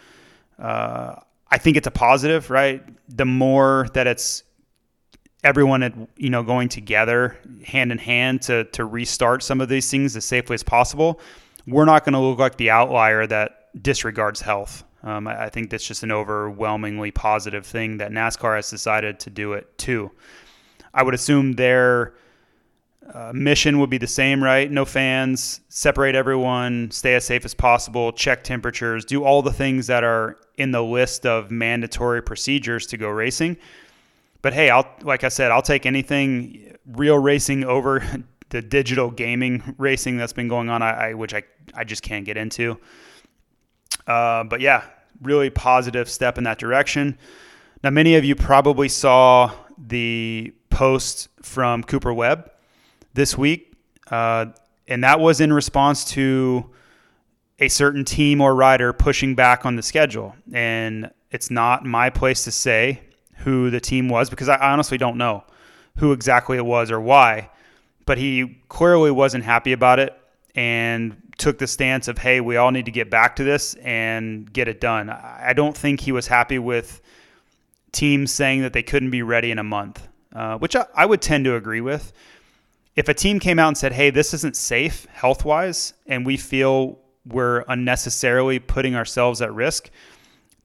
[0.57, 1.13] Uh,
[1.51, 2.83] I think it's a positive, right?
[3.15, 4.41] The more that it's
[5.43, 9.89] everyone at you know going together hand in hand to to restart some of these
[9.89, 11.19] things as safely as possible
[11.67, 14.83] we're not going to look like the outlier that disregards health.
[15.03, 19.29] Um, I, I, think that's just an overwhelmingly positive thing that nascar has decided to
[19.29, 20.11] do it too.
[20.93, 22.13] I would assume their
[23.13, 24.71] uh, mission would be the same right?
[24.71, 29.87] No fans separate everyone stay as safe as possible check temperatures do all the things
[29.87, 33.57] that are in the list of mandatory procedures to go racing
[34.43, 38.05] but hey, I'll like I said, I'll take anything real racing over
[38.49, 40.83] the digital gaming racing that's been going on.
[40.83, 41.41] I, I which I
[41.73, 42.77] I just can't get into.
[44.05, 44.83] Uh, but yeah,
[45.21, 47.17] really positive step in that direction.
[47.83, 52.51] Now, many of you probably saw the post from Cooper Webb
[53.13, 53.73] this week,
[54.11, 54.47] uh,
[54.87, 56.69] and that was in response to
[57.59, 60.35] a certain team or rider pushing back on the schedule.
[60.51, 63.01] And it's not my place to say
[63.37, 65.43] who the team was because I honestly don't know
[65.97, 67.49] who exactly it was or why.
[68.05, 70.17] But he clearly wasn't happy about it
[70.55, 74.51] and took the stance of, hey, we all need to get back to this and
[74.51, 75.09] get it done.
[75.09, 77.01] I don't think he was happy with
[77.91, 81.21] teams saying that they couldn't be ready in a month, uh, which I, I would
[81.21, 82.11] tend to agree with.
[82.95, 86.37] If a team came out and said, hey, this isn't safe health wise, and we
[86.37, 89.89] feel we're unnecessarily putting ourselves at risk,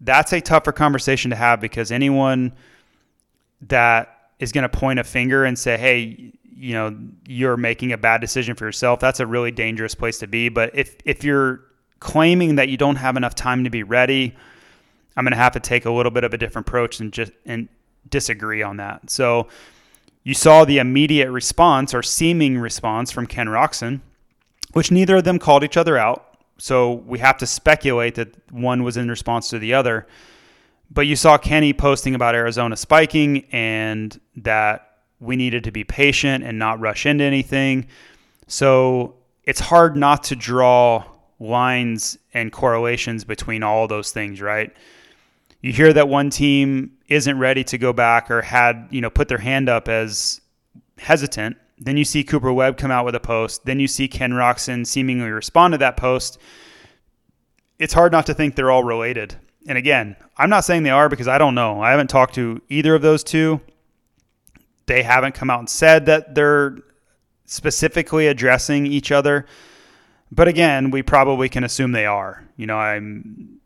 [0.01, 2.53] that's a tougher conversation to have because anyone
[3.63, 7.99] that is going to point a finger and say, hey, you know, you're making a
[7.99, 10.49] bad decision for yourself, that's a really dangerous place to be.
[10.49, 11.61] But if, if you're
[12.01, 14.37] claiming that you don't have enough time to be ready,
[15.17, 17.33] I'm going to have to take a little bit of a different approach and just
[17.45, 17.69] and
[18.09, 19.11] disagree on that.
[19.11, 19.49] So
[20.23, 24.01] you saw the immediate response or seeming response from Ken Roczen,
[24.73, 26.28] which neither of them called each other out.
[26.59, 30.07] So we have to speculate that one was in response to the other.
[30.91, 36.45] But you saw Kenny posting about Arizona spiking and that we needed to be patient
[36.45, 37.87] and not rush into anything.
[38.47, 41.05] So it's hard not to draw
[41.39, 44.73] lines and correlations between all those things, right?
[45.61, 49.29] You hear that one team isn't ready to go back or had, you know, put
[49.29, 50.41] their hand up as
[50.99, 53.65] hesitant then you see Cooper Webb come out with a post.
[53.65, 56.39] Then you see Ken Roczen seemingly respond to that post.
[57.79, 59.37] It's hard not to think they're all related.
[59.69, 61.81] And again, I'm not saying they are because I don't know.
[61.81, 63.61] I haven't talked to either of those two.
[64.87, 66.79] They haven't come out and said that they're
[67.45, 69.47] specifically addressing each other.
[70.33, 72.45] But again, we probably can assume they are.
[72.57, 73.61] You know, I'm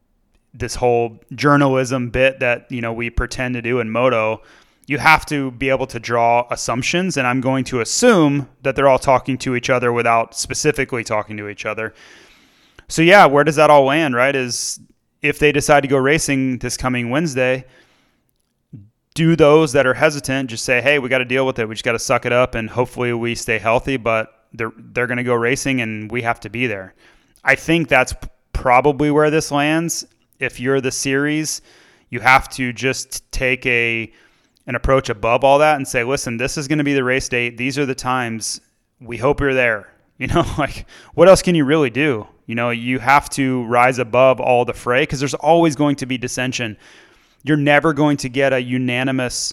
[0.53, 4.43] this whole journalism bit that, you know, we pretend to do in moto
[4.87, 7.17] you have to be able to draw assumptions.
[7.17, 11.37] And I'm going to assume that they're all talking to each other without specifically talking
[11.37, 11.95] to each other.
[12.89, 14.35] So, yeah, where does that all land, right?
[14.35, 14.81] Is
[15.23, 17.65] if they decide to go racing this coming Wednesday,
[19.15, 21.69] do those that are hesitant just say, hey, we got to deal with it.
[21.69, 25.07] We just got to suck it up and hopefully we stay healthy, but they're, they're
[25.07, 26.95] going to go racing and we have to be there.
[27.45, 28.15] I think that's
[28.53, 30.07] probably where this lands.
[30.39, 31.63] If you're the series,
[32.11, 34.13] you have to just take a
[34.67, 37.29] an approach above all that and say, listen, this is going to be the race
[37.29, 37.57] date.
[37.57, 38.61] These are the times.
[39.01, 39.89] We hope you're there.
[40.19, 42.29] You know, like what else can you really do?
[42.47, 46.07] You know, you have to rise above all the fray because there's always going to
[46.07, 46.77] be dissension.
[47.43, 49.53] You're never going to get a unanimous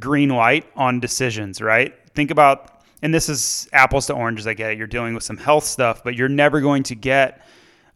[0.00, 1.94] green light on decisions, right?
[2.14, 4.78] Think about, and this is apples to oranges, I get it.
[4.78, 7.46] You're dealing with some health stuff, but you're never going to get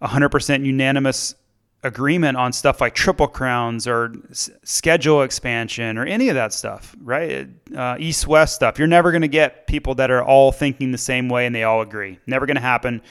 [0.02, 1.34] 100% unanimous
[1.82, 6.96] agreement on stuff like triple crowns or s- schedule expansion or any of that stuff,
[7.00, 7.48] right?
[7.74, 8.78] Uh, East West stuff.
[8.78, 11.62] You're never going to get people that are all thinking the same way and they
[11.62, 12.18] all agree.
[12.26, 13.02] Never going to happen.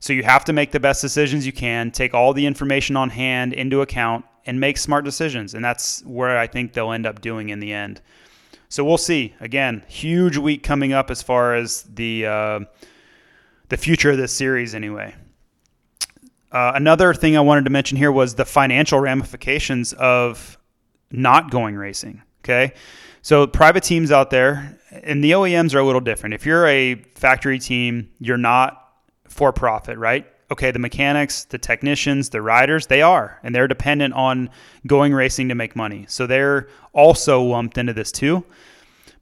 [0.00, 3.10] So you have to make the best decisions you can, take all the information on
[3.10, 5.54] hand into account, and make smart decisions.
[5.54, 8.02] And that's where I think they'll end up doing in the end.
[8.68, 9.34] So we'll see.
[9.40, 12.60] Again, huge week coming up as far as the uh,
[13.68, 15.14] the future of this series, anyway.
[16.54, 20.56] Uh, another thing I wanted to mention here was the financial ramifications of
[21.10, 22.22] not going racing.
[22.44, 22.72] Okay.
[23.22, 26.34] So private teams out there, and the OEMs are a little different.
[26.34, 28.80] If you're a factory team, you're not
[29.26, 30.26] for profit, right?
[30.52, 34.48] Okay, the mechanics, the technicians, the riders, they are, and they're dependent on
[34.86, 36.04] going racing to make money.
[36.06, 38.44] So they're also lumped into this too.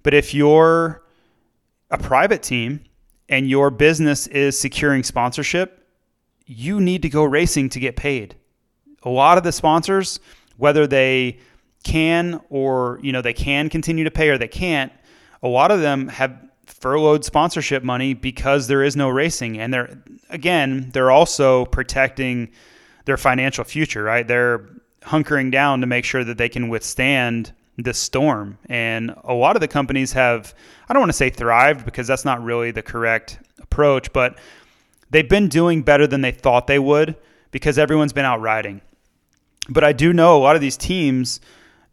[0.02, 1.02] But if you're
[1.90, 2.80] a private team
[3.28, 5.81] and your business is securing sponsorship,
[6.46, 8.34] you need to go racing to get paid.
[9.02, 10.20] A lot of the sponsors,
[10.56, 11.38] whether they
[11.84, 14.92] can or you know they can continue to pay or they can't,
[15.42, 16.36] a lot of them have
[16.66, 22.50] furloughed sponsorship money because there is no racing and they're again, they're also protecting
[23.04, 24.26] their financial future, right?
[24.26, 24.68] They're
[25.02, 28.58] hunkering down to make sure that they can withstand this storm.
[28.68, 30.54] And a lot of the companies have,
[30.88, 34.38] I don't want to say thrived because that's not really the correct approach, but
[35.12, 37.14] they've been doing better than they thought they would
[37.50, 38.80] because everyone's been out riding.
[39.68, 41.38] But I do know a lot of these teams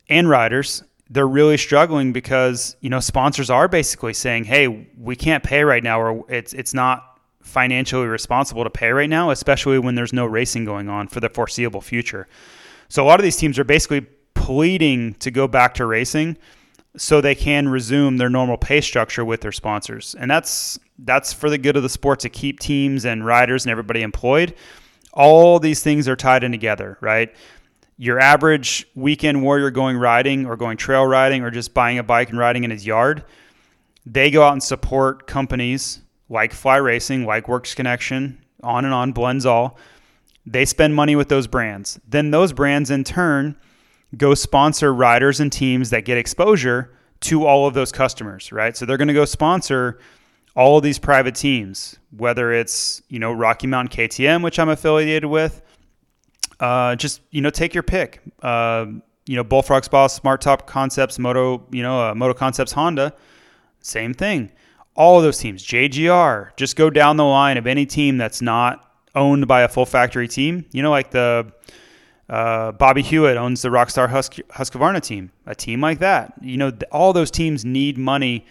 [0.09, 5.43] and riders, they're really struggling because, you know, sponsors are basically saying, "Hey, we can't
[5.43, 9.95] pay right now or it's it's not financially responsible to pay right now, especially when
[9.95, 12.28] there's no racing going on for the foreseeable future."
[12.88, 14.01] So a lot of these teams are basically
[14.34, 16.38] pleading to go back to racing
[16.97, 20.15] so they can resume their normal pay structure with their sponsors.
[20.20, 23.72] And that's that's for the good of the sport to keep teams and riders and
[23.72, 24.54] everybody employed.
[25.14, 27.34] All these things are tied in together, right?
[27.97, 32.30] Your average weekend warrior going riding or going trail riding or just buying a bike
[32.30, 33.24] and riding in his yard,
[34.06, 39.14] they go out and support companies like Fly Racing, like Works Connection, on and on,
[39.14, 39.76] Blendzall.
[40.45, 42.00] They spend money with those brands.
[42.08, 43.56] Then those brands in turn
[44.18, 46.91] go sponsor riders and teams that get exposure
[47.22, 48.76] to all of those customers, right?
[48.76, 50.00] So they're going to go sponsor
[50.60, 55.24] all of these private teams, whether it's, you know, Rocky Mountain KTM, which I'm affiliated
[55.24, 55.62] with.
[56.60, 58.22] Uh, just, you know, take your pick.
[58.41, 58.88] Uh,
[59.26, 63.14] you know, BullFrog Spas, Smart Top Concepts, Moto, you know, uh, Moto Concepts Honda,
[63.80, 64.51] same thing.
[64.95, 68.86] All of those teams, JGR, just go down the line of any team that's not
[69.16, 70.66] owned by a full factory team.
[70.74, 71.53] You know, like the
[72.28, 75.32] uh, Bobby Hewitt owns the Rockstar Husk- Husqvarna team.
[75.45, 78.45] A team like that, you know, th- all those teams need money,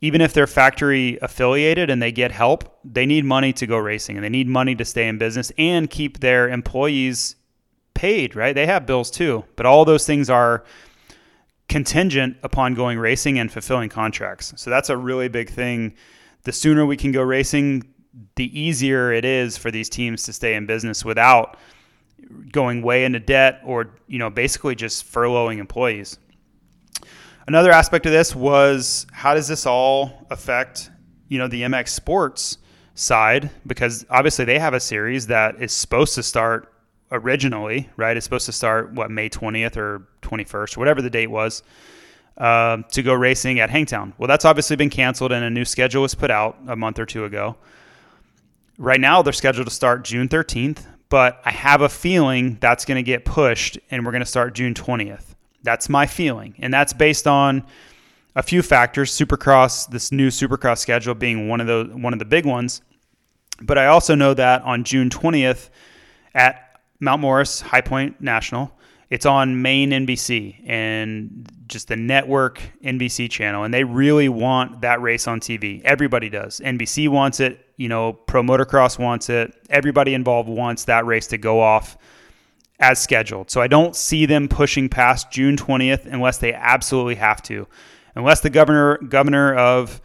[0.00, 2.78] even if they're factory affiliated and they get help.
[2.84, 5.90] They need money to go racing, and they need money to stay in business and
[5.90, 7.36] keep their employees
[7.94, 8.36] paid.
[8.36, 8.54] Right?
[8.54, 10.64] They have bills too, but all those things are
[11.68, 14.54] contingent upon going racing and fulfilling contracts.
[14.56, 15.94] So that's a really big thing.
[16.44, 17.82] The sooner we can go racing,
[18.36, 21.58] the easier it is for these teams to stay in business without
[22.50, 26.18] going way into debt or you know basically just furloughing employees.
[27.48, 30.90] Another aspect of this was how does this all affect
[31.28, 32.58] you know the MX Sports
[32.94, 36.70] side because obviously they have a series that is supposed to start
[37.10, 38.18] originally, right?
[38.18, 41.62] It's supposed to start what May 20th or 21st, or whatever the date was,
[42.36, 44.12] uh, to go racing at Hangtown.
[44.18, 47.06] Well, that's obviously been canceled, and a new schedule was put out a month or
[47.06, 47.56] two ago.
[48.76, 52.96] Right now, they're scheduled to start June 13th, but I have a feeling that's going
[52.96, 55.34] to get pushed and we're going to start June 20th.
[55.68, 56.54] That's my feeling.
[56.60, 57.62] And that's based on
[58.34, 62.24] a few factors, Supercross, this new Supercross schedule being one of the one of the
[62.24, 62.80] big ones.
[63.60, 65.68] But I also know that on June 20th
[66.34, 68.72] at Mount Morris High Point National,
[69.10, 75.02] it's on main NBC and just the network NBC channel, and they really want that
[75.02, 75.82] race on TV.
[75.82, 76.60] Everybody does.
[76.60, 77.62] NBC wants it.
[77.76, 79.54] You know, Pro Motocross wants it.
[79.68, 81.98] Everybody involved wants that race to go off
[82.80, 83.50] as scheduled.
[83.50, 87.66] So I don't see them pushing past June 20th unless they absolutely have to.
[88.14, 90.00] Unless the governor governor of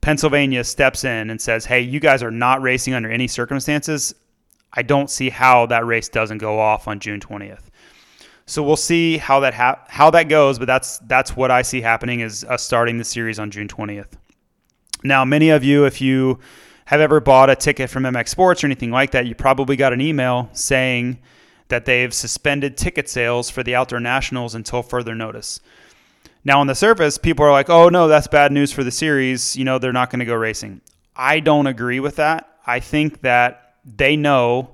[0.00, 4.14] Pennsylvania steps in and says, "Hey, you guys are not racing under any circumstances."
[4.72, 7.70] I don't see how that race doesn't go off on June 20th.
[8.46, 11.80] So we'll see how that ha- how that goes, but that's that's what I see
[11.80, 14.12] happening is us starting the series on June 20th.
[15.02, 16.38] Now, many of you, if you
[16.86, 19.92] have ever bought a ticket from MX Sports or anything like that, you probably got
[19.92, 21.18] an email saying
[21.70, 25.60] that they've suspended ticket sales for the Outdoor Nationals until further notice.
[26.44, 29.56] Now, on the surface, people are like, "Oh no, that's bad news for the series.
[29.56, 30.80] You know, they're not going to go racing."
[31.16, 32.48] I don't agree with that.
[32.66, 34.70] I think that they know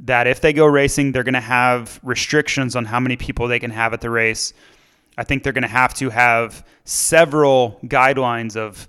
[0.00, 3.58] that if they go racing, they're going to have restrictions on how many people they
[3.58, 4.52] can have at the race.
[5.16, 8.86] I think they're going to have to have several guidelines of,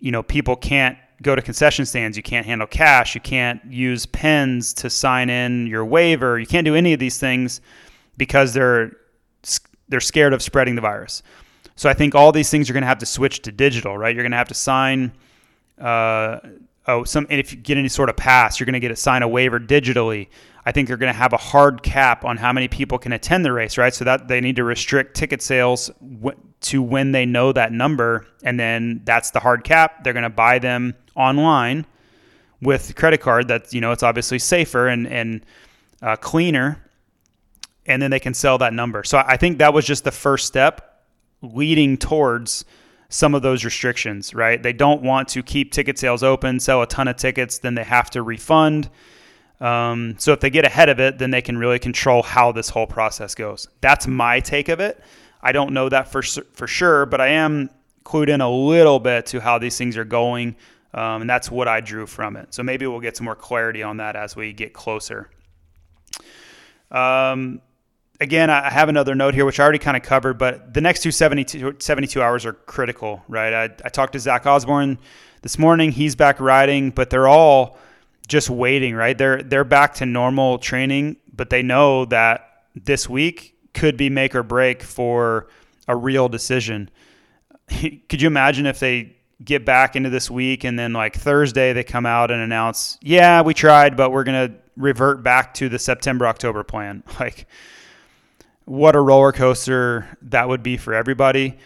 [0.00, 4.06] you know, people can't go to concession stands, you can't handle cash, you can't use
[4.06, 7.60] pens to sign in your waiver, you can't do any of these things
[8.16, 8.92] because they're
[9.88, 11.22] they're scared of spreading the virus.
[11.74, 14.14] So I think all these things you're going to have to switch to digital, right?
[14.14, 15.12] You're going to have to sign
[15.80, 16.40] uh,
[16.88, 18.96] oh, some, and if you get any sort of pass, you're going to get to
[18.96, 20.28] sign a waiver digitally.
[20.68, 23.42] I think they're going to have a hard cap on how many people can attend
[23.42, 23.94] the race, right?
[23.94, 25.90] So that they need to restrict ticket sales
[26.60, 30.04] to when they know that number, and then that's the hard cap.
[30.04, 31.86] They're going to buy them online
[32.60, 33.48] with credit card.
[33.48, 35.46] That you know it's obviously safer and and
[36.02, 36.84] uh, cleaner,
[37.86, 39.04] and then they can sell that number.
[39.04, 41.02] So I think that was just the first step
[41.40, 42.66] leading towards
[43.08, 44.62] some of those restrictions, right?
[44.62, 47.84] They don't want to keep ticket sales open, sell a ton of tickets, then they
[47.84, 48.90] have to refund.
[49.60, 52.68] Um, so if they get ahead of it, then they can really control how this
[52.68, 53.68] whole process goes.
[53.80, 55.02] That's my take of it.
[55.42, 57.70] I don't know that for for sure, but I am
[58.04, 60.56] clued in a little bit to how these things are going,
[60.94, 62.54] um, and that's what I drew from it.
[62.54, 65.30] So maybe we'll get some more clarity on that as we get closer.
[66.90, 67.60] Um,
[68.20, 71.02] again, I have another note here, which I already kind of covered, but the next
[71.02, 73.52] two 72, 72 hours are critical, right?
[73.52, 74.98] I, I talked to Zach Osborne
[75.42, 75.92] this morning.
[75.92, 77.78] He's back riding, but they're all
[78.28, 79.16] just waiting, right?
[79.16, 84.34] They're they're back to normal training, but they know that this week could be make
[84.34, 85.48] or break for
[85.88, 86.90] a real decision.
[87.68, 91.84] could you imagine if they get back into this week and then like Thursday they
[91.84, 95.78] come out and announce, "Yeah, we tried, but we're going to revert back to the
[95.78, 97.46] September October plan." Like
[98.64, 101.56] what a roller coaster that would be for everybody.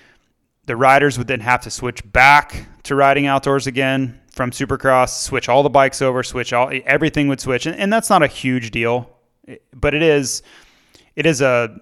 [0.66, 5.49] The riders would then have to switch back to riding outdoors again from Supercross, switch
[5.49, 8.70] all the bikes over, switch all everything would switch, and, and that's not a huge
[8.70, 9.11] deal,
[9.74, 10.43] but it is
[11.16, 11.78] it is a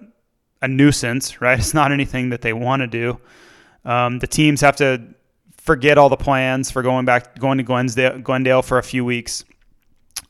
[0.61, 1.57] a nuisance, right?
[1.59, 3.19] It's not anything that they want to do.
[3.83, 5.01] Um, the teams have to
[5.57, 9.45] forget all the plans for going back going to Glendale, Glendale for a few weeks.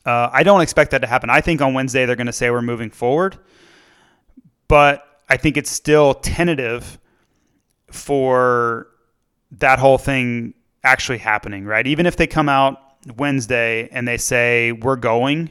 [0.04, 1.30] Uh, I don't expect that to happen.
[1.30, 3.38] I think on Wednesday they're going to say we're moving forward
[4.72, 6.98] but I think it's still tentative
[7.90, 8.86] for
[9.50, 10.54] that whole thing
[10.84, 11.86] actually happening, right?
[11.86, 12.80] Even if they come out
[13.16, 15.50] Wednesday and they say we're going,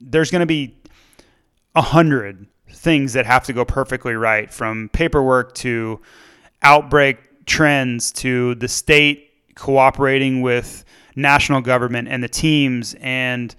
[0.00, 0.76] there's going to be
[1.74, 6.00] a hundred things that have to go perfectly right from paperwork to
[6.62, 10.84] outbreak trends to the state cooperating with
[11.16, 13.54] national government and the teams and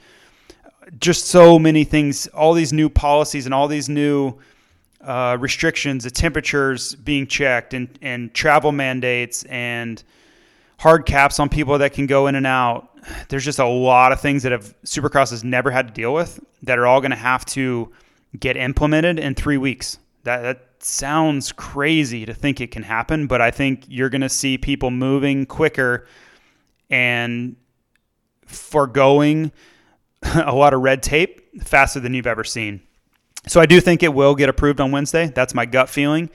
[1.00, 4.38] just so many things all these new policies and all these new
[5.04, 10.04] uh, restrictions, the temperatures being checked, and, and travel mandates, and
[10.82, 12.90] hard caps on people that can go in and out.
[13.30, 16.40] There's just a lot of things that have Supercross has never had to deal with
[16.64, 17.92] that are all going to have to
[18.40, 20.00] get implemented in three weeks.
[20.24, 24.30] That, that sounds crazy to think it can happen, but I think you're going to
[24.30, 26.08] see people moving quicker
[26.90, 27.58] and
[28.48, 29.52] foregoing
[30.24, 32.82] a lot of red tape faster than you've ever seen.
[33.46, 35.28] So I do think it will get approved on Wednesday.
[35.28, 36.32] That's my gut feeling.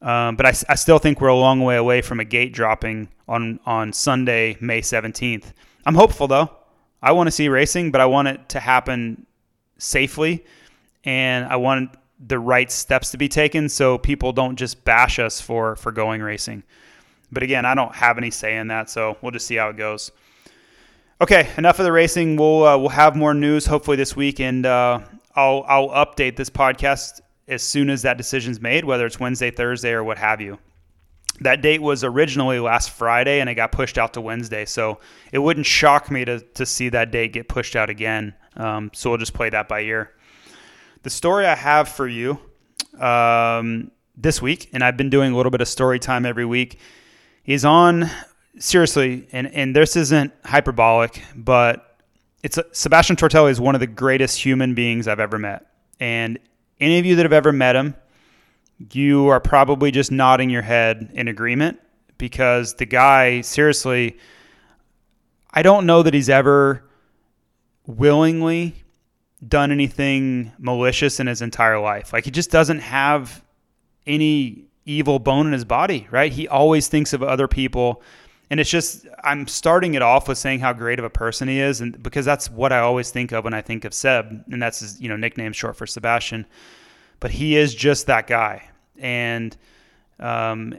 [0.00, 3.08] Um, but I, I, still think we're a long way away from a gate dropping
[3.26, 5.52] on, on Sunday, May 17th.
[5.86, 6.50] I'm hopeful, though.
[7.02, 9.26] I want to see racing, but I want it to happen
[9.78, 10.44] safely.
[11.02, 11.90] And I want
[12.24, 16.22] the right steps to be taken so people don't just bash us for, for going
[16.22, 16.62] racing.
[17.32, 19.76] But again, I don't have any say in that, so we'll just see how it
[19.76, 20.12] goes.
[21.20, 22.36] Okay, enough of the racing.
[22.36, 25.00] We'll uh, we'll have more news hopefully this week, and uh,
[25.34, 29.92] I'll I'll update this podcast as soon as that decision's made, whether it's Wednesday, Thursday,
[29.92, 30.58] or what have you.
[31.40, 34.64] That date was originally last Friday, and it got pushed out to Wednesday.
[34.64, 34.98] So
[35.32, 38.34] it wouldn't shock me to to see that date get pushed out again.
[38.56, 40.12] Um, so we'll just play that by ear.
[41.02, 42.40] The story I have for you
[42.98, 46.80] um, this week, and I've been doing a little bit of story time every week,
[47.46, 48.10] is on
[48.58, 52.00] seriously, and and this isn't hyperbolic, but
[52.42, 55.66] it's Sebastian Tortelli is one of the greatest human beings I've ever met.
[56.00, 56.38] And
[56.80, 57.94] any of you that have ever met him,
[58.92, 61.80] you are probably just nodding your head in agreement
[62.16, 64.16] because the guy, seriously,
[65.50, 66.84] I don't know that he's ever
[67.86, 68.84] willingly
[69.46, 72.12] done anything malicious in his entire life.
[72.12, 73.42] Like he just doesn't have
[74.06, 76.32] any evil bone in his body, right?
[76.32, 78.02] He always thinks of other people
[78.50, 81.60] and it's just I'm starting it off with saying how great of a person he
[81.60, 84.62] is, and because that's what I always think of when I think of Seb, and
[84.62, 86.46] that's his you know nickname short for Sebastian.
[87.20, 89.56] But he is just that guy, and
[90.20, 90.74] um,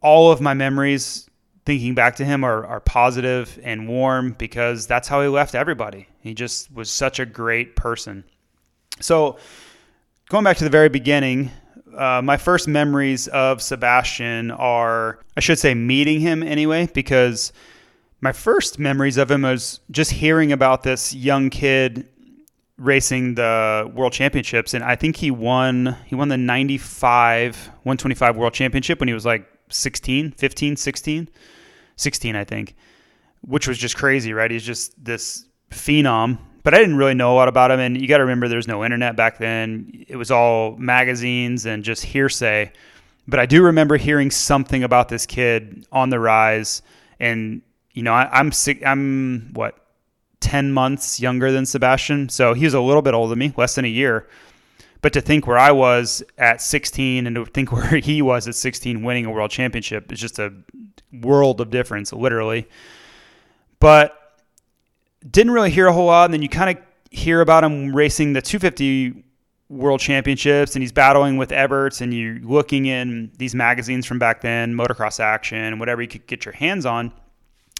[0.00, 1.28] all of my memories
[1.66, 6.08] thinking back to him are, are positive and warm because that's how he left everybody.
[6.20, 8.24] He just was such a great person.
[9.00, 9.38] So
[10.28, 11.50] going back to the very beginning,
[11.96, 17.52] uh, my first memories of Sebastian are, I should say, meeting him anyway, because
[18.20, 22.06] my first memories of him was just hearing about this young kid
[22.76, 28.54] racing the world championships and I think he won he won the 95 125 world
[28.54, 31.28] championship when he was like 16 15 16
[31.96, 32.74] 16 I think.
[33.42, 34.50] Which was just crazy right?
[34.50, 37.80] He's just this phenom but I didn't really know a lot about him.
[37.80, 40.04] And you got to remember, there's no internet back then.
[40.08, 42.72] It was all magazines and just hearsay.
[43.26, 46.82] But I do remember hearing something about this kid on the rise.
[47.18, 48.84] And you know, I, I'm sick.
[48.84, 49.76] I'm what
[50.40, 52.28] 10 months younger than Sebastian.
[52.28, 54.26] So he was a little bit older than me, less than a year.
[55.02, 58.54] But to think where I was at 16 and to think where he was at
[58.54, 60.52] 16 winning a world championship is just a
[61.12, 62.68] world of difference, literally.
[63.78, 64.16] But
[65.28, 66.26] didn't really hear a whole lot.
[66.26, 69.24] And then you kind of hear about him racing the 250
[69.68, 74.40] world championships and he's battling with Everts and you're looking in these magazines from back
[74.40, 77.12] then, motocross action, whatever you could get your hands on.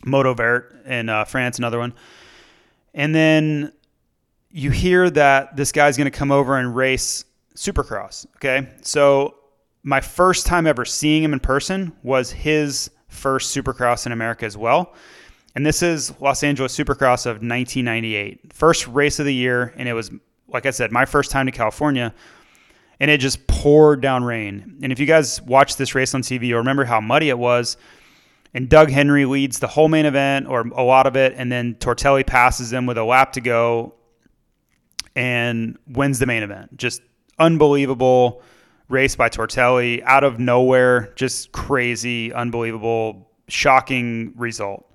[0.05, 1.93] Moto Verte in uh, France, another one.
[2.95, 3.72] And then
[4.51, 7.24] you hear that this guy's going to come over and race
[7.55, 8.26] Supercross.
[8.36, 8.68] Okay.
[8.82, 9.34] So
[9.82, 14.57] my first time ever seeing him in person was his first Supercross in America as
[14.57, 14.95] well.
[15.55, 19.75] And this is Los Angeles Supercross of 1998, first race of the year.
[19.77, 20.11] And it was,
[20.49, 22.15] like I said, my first time to California.
[23.01, 24.79] And it just poured down rain.
[24.83, 27.77] And if you guys watch this race on TV, you'll remember how muddy it was.
[28.53, 31.35] And Doug Henry leads the whole main event or a lot of it.
[31.37, 33.95] And then Tortelli passes him with a lap to go
[35.17, 36.77] and wins the main event.
[36.77, 37.01] Just
[37.39, 38.43] unbelievable
[38.89, 41.13] race by Tortelli out of nowhere.
[41.17, 44.89] Just crazy, unbelievable, shocking result.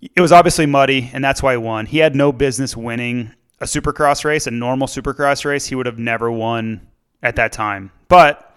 [0.00, 1.86] It was obviously muddy, and that's why he won.
[1.86, 5.66] He had no business winning a supercross race, a normal supercross race.
[5.66, 6.86] He would have never won
[7.22, 7.90] at that time.
[8.08, 8.56] But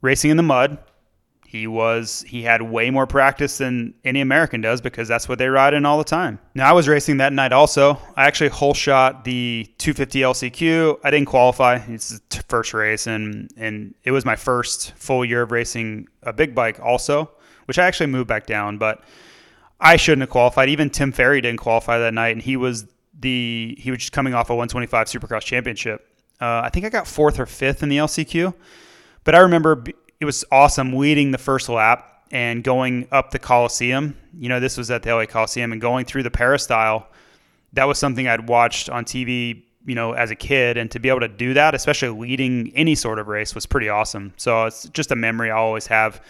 [0.00, 0.78] racing in the mud,
[1.54, 5.48] he was he had way more practice than any American does because that's what they
[5.48, 6.40] ride in all the time.
[6.54, 7.96] Now I was racing that night also.
[8.16, 10.98] I actually hole shot the 250 LCQ.
[11.04, 11.76] I didn't qualify.
[11.86, 16.32] It's the first race and and it was my first full year of racing a
[16.32, 17.30] big bike also,
[17.66, 19.04] which I actually moved back down, but
[19.80, 20.68] I shouldn't have qualified.
[20.68, 22.86] Even Tim Ferry didn't qualify that night and he was
[23.18, 26.08] the he was just coming off a 125 Supercross championship.
[26.40, 28.54] Uh, I think I got fourth or fifth in the LCQ,
[29.22, 29.84] but I remember
[30.20, 34.16] it was awesome leading the first lap and going up the Coliseum.
[34.38, 37.08] You know, this was at the LA Coliseum and going through the peristyle.
[37.72, 40.76] That was something I'd watched on TV, you know, as a kid.
[40.76, 43.88] And to be able to do that, especially leading any sort of race, was pretty
[43.88, 44.32] awesome.
[44.36, 46.20] So it's just a memory I always have.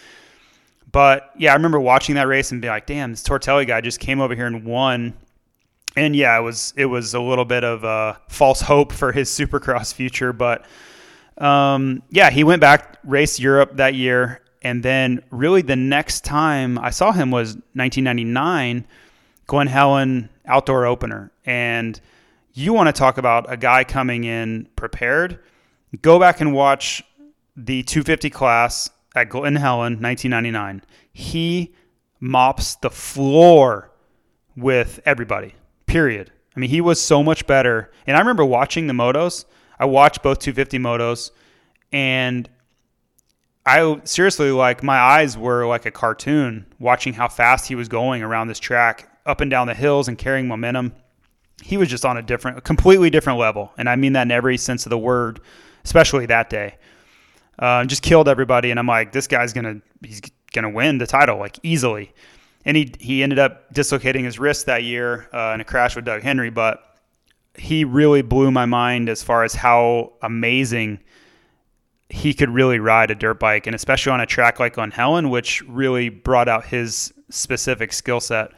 [0.95, 3.99] But yeah, I remember watching that race and be like, damn, this Tortelli guy just
[3.99, 5.13] came over here and won.
[5.97, 9.29] And yeah, it was it was a little bit of a false hope for his
[9.37, 10.63] supercross future, but
[11.37, 16.79] um, yeah, he went back, raced Europe that year, and then really the next time
[16.79, 18.87] I saw him was 1999,
[19.47, 21.29] Glen Helen Outdoor Opener.
[21.45, 21.99] And
[22.53, 25.39] you want to talk about a guy coming in prepared?
[26.01, 27.03] Go back and watch
[27.57, 30.83] the 250 class at Glen Helen 1999.
[31.11, 31.73] He
[32.19, 33.91] mops the floor
[34.55, 35.55] with everybody.
[35.85, 36.31] Period.
[36.55, 37.91] I mean, he was so much better.
[38.07, 39.45] And I remember watching the motos
[39.79, 41.31] I watched both 250 motos,
[41.91, 42.49] and
[43.65, 48.23] I seriously like my eyes were like a cartoon watching how fast he was going
[48.23, 50.93] around this track, up and down the hills, and carrying momentum.
[51.61, 54.57] He was just on a different, completely different level, and I mean that in every
[54.57, 55.41] sense of the word,
[55.83, 56.77] especially that day.
[57.57, 60.21] Uh, just killed everybody, and I'm like, this guy's gonna, he's
[60.53, 62.13] gonna win the title like easily.
[62.65, 66.05] And he he ended up dislocating his wrist that year uh, in a crash with
[66.05, 66.81] Doug Henry, but
[67.57, 70.99] he really blew my mind as far as how amazing
[72.09, 75.29] he could really ride a dirt bike, and especially on a track like Glen Helen,
[75.29, 78.51] which really brought out his specific skill set.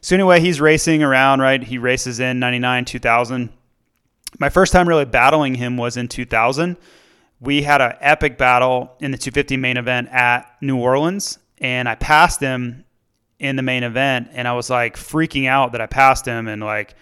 [0.00, 1.62] So anyway, he's racing around, right?
[1.62, 3.50] He races in 99, 2000.
[4.38, 6.76] My first time really battling him was in 2000.
[7.40, 11.94] We had an epic battle in the 250 main event at New Orleans, and I
[11.94, 12.84] passed him
[13.38, 16.62] in the main event, and I was like freaking out that I passed him, and
[16.62, 16.94] like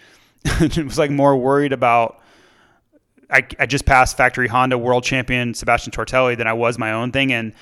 [0.77, 2.21] –was like more worried about
[3.29, 7.11] I, I just passed factory Honda world champion Sebastian Tortelli than I was my own
[7.11, 7.53] thing and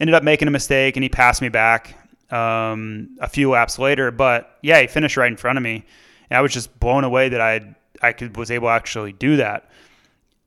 [0.00, 1.96] ended up making a mistake and he passed me back
[2.32, 4.10] um, a few laps later.
[4.10, 5.84] But yeah, he finished right in front of me.
[6.30, 9.36] And I was just blown away that I I could was able to actually do
[9.36, 9.70] that.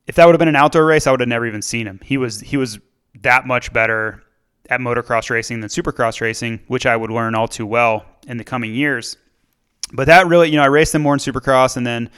[0.08, 2.00] If that would have been an outdoor race, I would have never even seen him.
[2.04, 2.80] He was he was
[3.22, 4.24] that much better
[4.70, 8.44] at motocross racing than supercross racing, which I would learn all too well in the
[8.44, 9.18] coming years
[9.94, 12.10] but that really, you know, I raced them more in Supercross, and then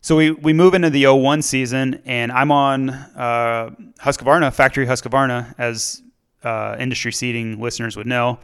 [0.00, 5.54] so we we move into the 01 season, and I'm on uh, Husqvarna factory Husqvarna,
[5.58, 6.02] as
[6.42, 8.38] uh, industry seating listeners would know.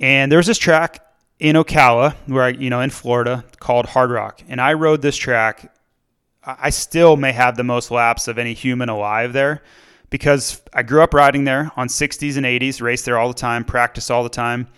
[0.00, 1.04] And there's this track
[1.38, 5.16] in Ocala, where I, you know, in Florida, called Hard Rock, and I rode this
[5.16, 5.70] track.
[6.46, 9.62] I still may have the most laps of any human alive there
[10.10, 13.64] because I grew up riding there on 60s and 80s, raced there all the time,
[13.64, 14.68] practiced all the time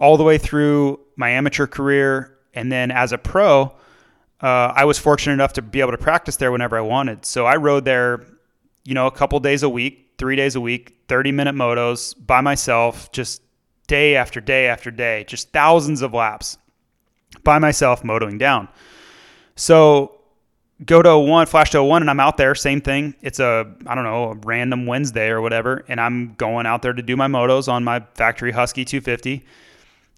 [0.00, 2.38] all the way through my amateur career.
[2.54, 3.72] And then as a pro,
[4.40, 7.24] uh, I was fortunate enough to be able to practice there whenever I wanted.
[7.26, 8.26] So I rode there,
[8.84, 12.40] you know, a couple days a week, three days a week, 30 minute motos by
[12.40, 13.42] myself, just
[13.86, 16.56] day after day after day, just thousands of laps
[17.44, 18.68] by myself motoing down.
[19.56, 20.19] So
[20.84, 23.14] go to one flash to one and I'm out there, same thing.
[23.20, 25.84] It's a, I don't know, a random Wednesday or whatever.
[25.88, 29.44] And I'm going out there to do my motos on my factory Husky 250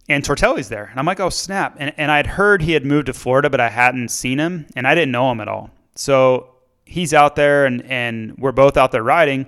[0.08, 0.84] and Tortelli's there.
[0.84, 1.76] And I'm like, oh, snap.
[1.78, 4.86] And, and I'd heard he had moved to Florida, but I hadn't seen him and
[4.86, 5.70] I didn't know him at all.
[5.94, 6.54] So
[6.84, 9.46] he's out there and, and we're both out there riding.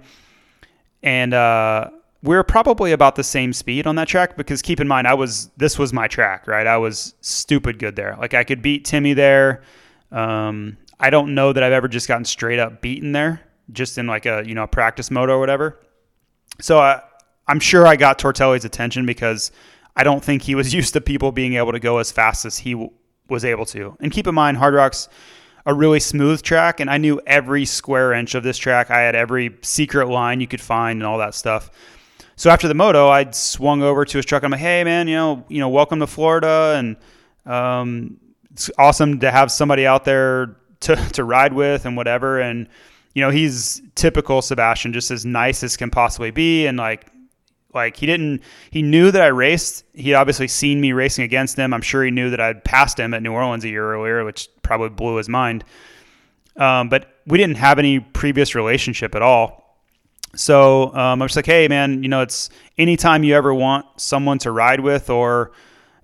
[1.03, 1.91] And uh,
[2.23, 5.51] we're probably about the same speed on that track because keep in mind, I was,
[5.57, 6.67] this was my track, right?
[6.67, 8.17] I was stupid good there.
[8.19, 9.63] Like I could beat Timmy there.
[10.11, 13.41] Um, I don't know that I've ever just gotten straight up beaten there,
[13.73, 15.81] just in like a, you know, practice mode or whatever.
[16.61, 17.03] So I,
[17.47, 19.51] I'm sure I got Tortelli's attention because
[19.97, 22.59] I don't think he was used to people being able to go as fast as
[22.59, 22.91] he w-
[23.29, 23.97] was able to.
[24.01, 25.09] And keep in mind, Hard Rock's
[25.67, 28.91] a really smooth track, and I knew every square inch of this track.
[28.91, 31.71] I had every secret line you could find and all that stuff.
[32.37, 34.43] So after the moto, I swung over to his truck.
[34.43, 36.97] And I'm like, "Hey, man, you know, you know, welcome to Florida, and
[37.47, 38.19] um,
[38.53, 42.69] it's awesome to have somebody out there to to ride with and whatever." And
[43.15, 47.07] you know, he's typical Sebastian, just as nice as can possibly be, and like
[47.75, 49.85] like he didn't he knew that I raced.
[49.95, 51.75] He'd obviously seen me racing against him.
[51.75, 54.49] I'm sure he knew that I'd passed him at New Orleans a year earlier, which
[54.63, 55.65] probably blew his mind.
[56.57, 59.79] Um, but we didn't have any previous relationship at all.
[60.37, 64.39] So um, I was like, hey man, you know, it's anytime you ever want someone
[64.39, 65.53] to ride with or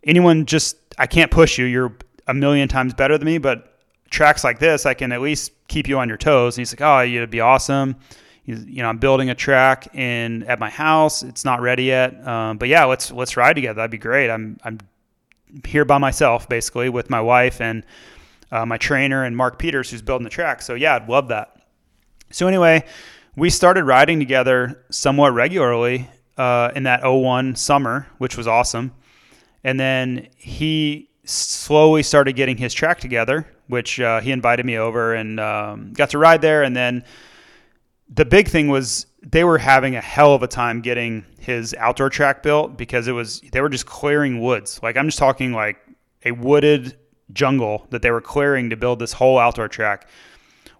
[0.04, 1.64] anyone just I can't push you.
[1.64, 1.94] You're
[2.26, 3.69] a million times better than me, but
[4.10, 6.56] tracks like this, I can at least keep you on your toes.
[6.56, 7.96] And he's like, oh, you'd be awesome
[8.50, 11.22] you know, I'm building a track in at my house.
[11.22, 13.76] It's not ready yet, um, but yeah, let's let's ride together.
[13.76, 14.30] That'd be great.
[14.30, 14.78] I'm I'm
[15.64, 17.84] here by myself basically with my wife and
[18.52, 20.62] uh, my trainer and Mark Peters who's building the track.
[20.62, 21.56] So yeah, I'd love that.
[22.30, 22.84] So anyway,
[23.36, 28.92] we started riding together somewhat regularly uh, in that 01 summer, which was awesome.
[29.62, 35.14] And then he slowly started getting his track together, which uh, he invited me over
[35.14, 36.62] and um, got to ride there.
[36.62, 37.04] And then
[38.08, 42.10] the big thing was they were having a hell of a time getting his outdoor
[42.10, 44.80] track built because it was they were just clearing woods.
[44.82, 45.78] Like I'm just talking like
[46.24, 46.96] a wooded
[47.32, 50.08] jungle that they were clearing to build this whole outdoor track.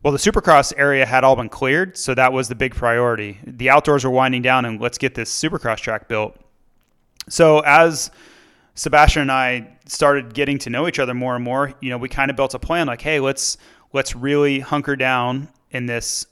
[0.02, 3.38] Well, the supercross area had all been cleared, so that was the big priority.
[3.46, 6.36] The outdoors were winding down and let's get this supercross track built.
[7.28, 8.10] So as
[8.80, 12.08] Sebastian and I started getting to know each other more and more, you know, we
[12.08, 13.58] kind of built a plan like, hey, let's
[13.92, 16.24] let's really hunker down in this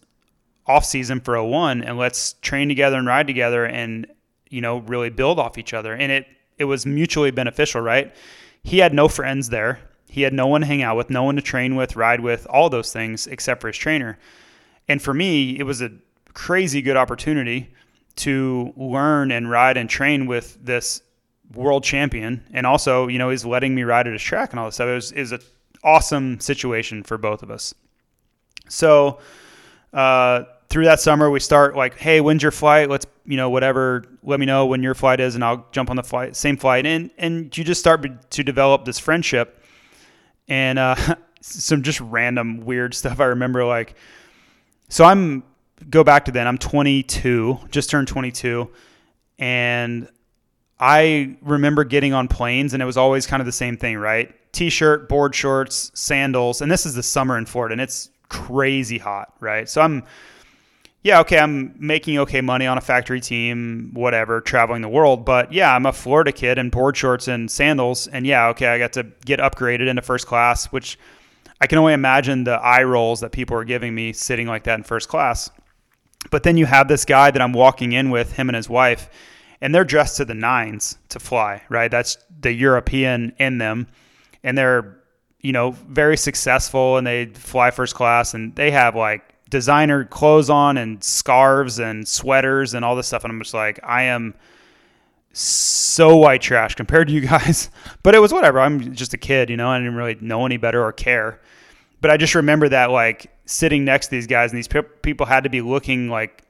[0.66, 4.07] off season for a 01 and let's train together and ride together and
[4.49, 5.92] you know really build off each other.
[5.92, 6.26] And it
[6.57, 8.16] it was mutually beneficial right?
[8.64, 9.80] He had no friends there.
[10.09, 12.46] He had no one to hang out with no one to train with ride with
[12.46, 14.18] all those things except for his trainer.
[14.88, 15.90] And for me it was a
[16.32, 17.74] crazy good opportunity
[18.16, 21.03] to learn and ride and train with this
[21.55, 24.66] world champion and also you know he's letting me ride at his track and all
[24.66, 25.40] this stuff it was, was an
[25.82, 27.74] awesome situation for both of us
[28.68, 29.18] so
[29.92, 32.90] uh, through that summer, we start like, hey, when's your flight?
[32.90, 34.05] Let's, you know, whatever.
[34.22, 36.86] Let me know when your flight is, and I'll jump on the flight, same flight.
[36.86, 39.62] And and you just start to develop this friendship,
[40.46, 40.94] and uh,
[41.40, 43.20] some just random weird stuff.
[43.20, 43.94] I remember like,
[44.88, 45.42] so I'm
[45.88, 46.46] go back to then.
[46.46, 48.68] I'm 22, just turned 22,
[49.38, 50.09] and
[50.81, 54.35] I remember getting on planes, and it was always kind of the same thing, right?
[54.53, 59.33] T-shirt, board shorts, sandals, and this is the summer in Florida, and it's crazy hot,
[59.41, 59.68] right?
[59.68, 60.05] So I'm
[61.03, 65.24] yeah, okay, I'm making okay money on a factory team, whatever, traveling the world.
[65.24, 68.09] But yeah, I'm a Florida kid in board shorts and sandals.
[68.09, 70.99] And yeah, okay, I got to get upgraded into first class, which
[71.61, 74.74] I can only imagine the eye rolls that people are giving me sitting like that
[74.74, 75.51] in first class.
[76.31, 79.09] But then you have this guy that I'm walking in with, him and his wife,
[79.61, 81.90] and they're dressed to the nines to fly, right?
[81.90, 83.88] That's the European in them.
[84.42, 84.98] And they're,
[85.40, 90.50] you know, very successful and they fly first class and they have like designer clothes
[90.50, 93.24] on and scarves and sweaters and all this stuff.
[93.24, 94.34] And I'm just like, I am
[95.32, 97.70] so white trash compared to you guys.
[98.02, 98.61] But it was whatever.
[98.61, 101.40] I'm just a kid, you know, I didn't really know any better or care.
[102.00, 105.26] But I just remember that like sitting next to these guys and these pe- people
[105.26, 106.44] had to be looking like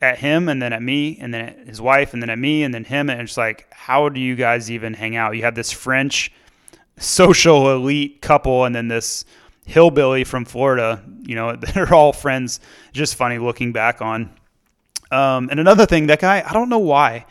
[0.00, 2.62] at him and then at me and then at his wife and then at me
[2.62, 3.10] and then him.
[3.10, 5.36] And it's like, how do you guys even hang out?
[5.36, 6.32] You have this French
[6.96, 9.24] social elite couple and then this
[9.64, 11.02] hillbilly from Florida.
[11.20, 12.60] You know, they're all friends.
[12.92, 14.30] Just funny looking back on.
[15.10, 17.26] Um, and another thing, that guy, I don't know why,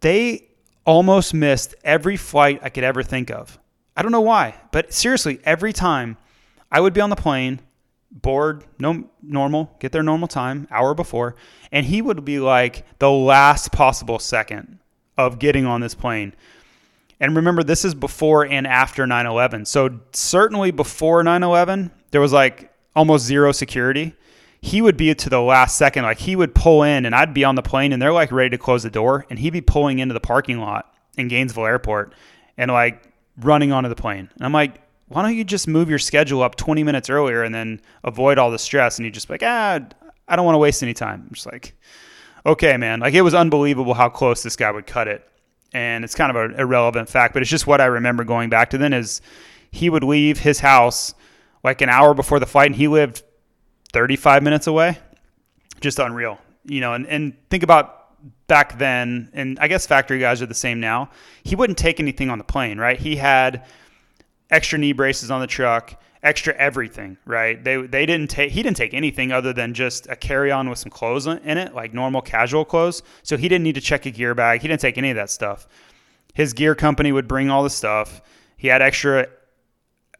[0.00, 0.48] they
[0.84, 3.58] almost missed every flight I could ever think of.
[3.96, 6.16] I don't know why, but seriously, every time
[6.70, 7.60] I would be on the plane,
[8.22, 11.36] board, no normal, get their normal time, hour before,
[11.70, 14.78] and he would be like the last possible second
[15.16, 16.34] of getting on this plane.
[17.20, 19.64] And remember, this is before and after 9 11.
[19.64, 24.14] So, certainly before 9 11, there was like almost zero security.
[24.60, 26.04] He would be to the last second.
[26.04, 28.50] Like, he would pull in, and I'd be on the plane, and they're like ready
[28.50, 32.14] to close the door, and he'd be pulling into the parking lot in Gainesville Airport
[32.58, 33.02] and like
[33.38, 34.28] running onto the plane.
[34.34, 37.54] And I'm like, why don't you just move your schedule up 20 minutes earlier and
[37.54, 38.98] then avoid all the stress?
[38.98, 39.80] And you just like, ah,
[40.28, 41.26] I don't want to waste any time.
[41.28, 41.76] I'm just like,
[42.44, 43.00] okay, man.
[43.00, 45.26] Like, it was unbelievable how close this guy would cut it
[45.72, 48.70] and it's kind of an irrelevant fact, but it's just what I remember going back
[48.70, 49.20] to then is
[49.70, 51.14] he would leave his house
[51.62, 53.22] like an hour before the fight and he lived
[53.92, 54.98] 35 minutes away.
[55.80, 57.92] Just unreal, you know, and, and think about
[58.46, 61.10] back then, and I guess factory guys are the same now.
[61.42, 62.98] He wouldn't take anything on the plane, right?
[62.98, 63.66] He had
[64.50, 67.62] extra knee braces on the truck extra everything, right?
[67.62, 70.78] They they didn't take he didn't take anything other than just a carry on with
[70.78, 73.02] some clothes in it, like normal casual clothes.
[73.22, 74.60] So he didn't need to check a gear bag.
[74.60, 75.68] He didn't take any of that stuff.
[76.34, 78.20] His gear company would bring all the stuff.
[78.56, 79.28] He had extra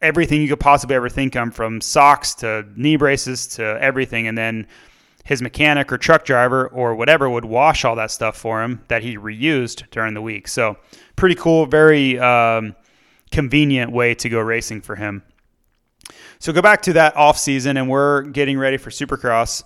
[0.00, 4.38] everything you could possibly ever think of, from socks to knee braces to everything, and
[4.38, 4.66] then
[5.24, 9.02] his mechanic or truck driver or whatever would wash all that stuff for him that
[9.02, 10.46] he reused during the week.
[10.46, 10.76] So
[11.16, 12.76] pretty cool, very um,
[13.30, 15.22] convenient way to go racing for him.
[16.38, 19.64] So go back to that off season, and we're getting ready for Supercross.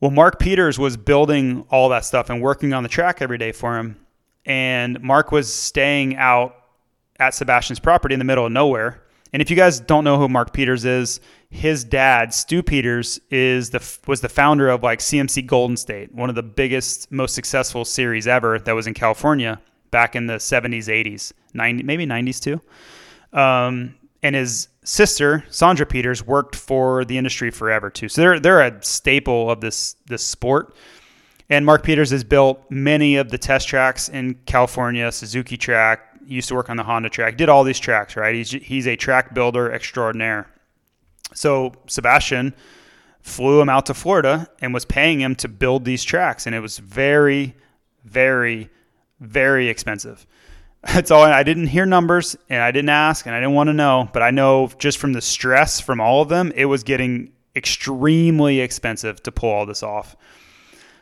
[0.00, 3.52] Well, Mark Peters was building all that stuff and working on the track every day
[3.52, 3.96] for him.
[4.46, 6.56] And Mark was staying out
[7.18, 9.02] at Sebastian's property in the middle of nowhere.
[9.32, 11.20] And if you guys don't know who Mark Peters is,
[11.50, 16.28] his dad, Stu Peters, is the was the founder of like CMC Golden State, one
[16.28, 19.60] of the biggest, most successful series ever that was in California
[19.90, 22.60] back in the 70s, 80s, 90, maybe 90s too.
[23.36, 28.08] Um, and his sister Sandra Peters worked for the industry forever too.
[28.08, 30.74] So they're they're a staple of this this sport.
[31.48, 36.48] And Mark Peters has built many of the test tracks in California, Suzuki track, used
[36.48, 38.34] to work on the Honda track, did all these tracks, right?
[38.34, 40.48] He's he's a track builder extraordinaire.
[41.34, 42.54] So Sebastian
[43.20, 46.60] flew him out to Florida and was paying him to build these tracks and it
[46.60, 47.54] was very
[48.04, 48.70] very
[49.20, 50.26] very expensive.
[50.82, 51.22] That's all.
[51.22, 54.22] I didn't hear numbers and I didn't ask and I didn't want to know, but
[54.22, 59.22] I know just from the stress from all of them, it was getting extremely expensive
[59.24, 60.16] to pull all this off.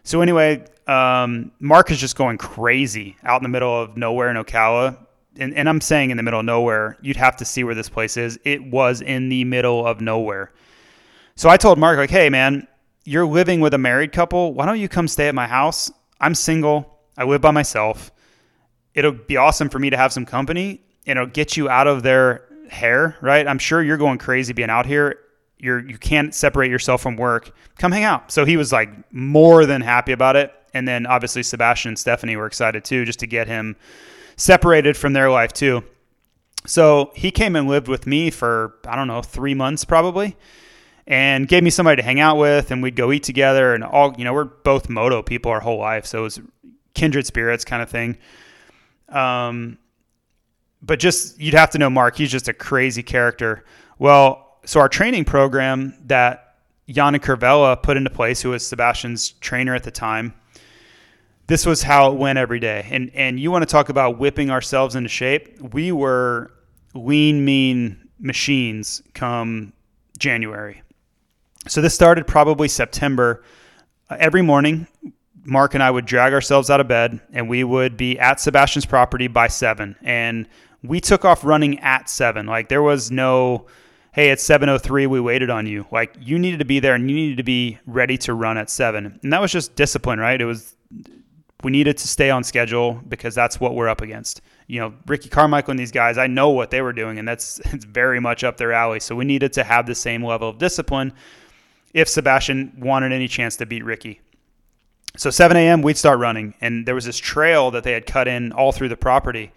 [0.03, 4.37] So anyway, um, Mark is just going crazy out in the middle of nowhere in
[4.37, 4.99] Ocala.
[5.37, 7.89] And, and I'm saying in the middle of nowhere, you'd have to see where this
[7.89, 8.41] place is.
[8.45, 10.53] It was in the middle of nowhere.
[11.37, 12.67] So I told Mark, like, hey, man,
[13.05, 14.55] you're living with a married couple.
[14.55, 15.93] Why don't you come stay at my house?
[16.21, 16.98] I'm single.
[17.19, 18.13] I live by myself
[18.99, 22.03] it'll be awesome for me to have some company and it'll get you out of
[22.03, 23.47] their hair, right?
[23.47, 25.21] I'm sure you're going crazy being out here.
[25.59, 27.55] You're you can't separate yourself from work.
[27.79, 28.33] Come hang out.
[28.33, 30.53] So he was like more than happy about it.
[30.75, 33.77] And then obviously Sebastian and Stephanie were excited too, just to get him
[34.37, 35.85] separated from their life too.
[36.67, 40.37] So he came and lived with me for I don't know three months probably,
[41.07, 43.75] and gave me somebody to hang out with, and we'd go eat together.
[43.75, 46.41] And all you know, we're both moto people our whole life, so it was
[46.99, 48.19] kindred spirits kind of thing.
[49.09, 49.79] Um,
[50.83, 52.17] but just you'd have to know Mark.
[52.17, 53.65] He's just a crazy character.
[53.99, 56.57] Well, so our training program that
[56.89, 60.35] Yannick Curvella put into place, who was Sebastian's trainer at the time,
[61.47, 62.87] this was how it went every day.
[62.91, 65.61] And and you want to talk about whipping ourselves into shape?
[65.73, 66.51] We were
[66.95, 69.73] lean, mean machines come
[70.19, 70.83] January.
[71.69, 73.45] So this started probably September.
[74.11, 74.87] Uh, every morning,
[75.45, 78.87] Mark and I would drag ourselves out of bed and we would be at Sebastian's
[78.87, 79.97] property by seven.
[80.03, 80.49] And
[80.83, 82.47] we took off running at seven.
[82.47, 83.67] Like there was no,
[84.13, 85.87] hey, it's 703, we waited on you.
[85.91, 88.71] Like you needed to be there and you needed to be ready to run at
[88.71, 89.19] seven.
[89.23, 90.41] And that was just discipline, right?
[90.41, 90.75] It was
[91.65, 94.41] we needed to stay on schedule because that's what we're up against.
[94.69, 97.59] You know, Ricky Carmichael and these guys, I know what they were doing, and that's
[97.65, 99.01] it's very much up their alley.
[99.01, 101.13] So we needed to have the same level of discipline
[101.95, 104.21] if Sebastian wanted any chance to beat Ricky.
[105.17, 105.83] So 7 a.m.
[105.83, 108.89] we'd start running, and there was this trail that they had cut in all through
[108.89, 109.53] the property,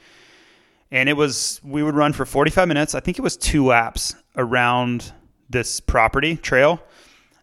[0.91, 2.95] and it was we would run for 45 minutes.
[2.95, 5.11] I think it was two laps around
[5.49, 6.81] this property trail,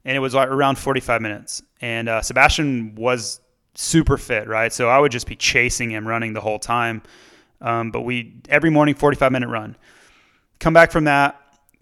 [0.04, 1.62] and it was around 45 minutes.
[1.80, 3.40] And uh, Sebastian was
[3.74, 4.72] super fit, right?
[4.72, 7.02] So I would just be chasing him, running the whole time.
[7.60, 9.76] Um, but we every morning 45 minute run.
[10.58, 11.40] Come back from that,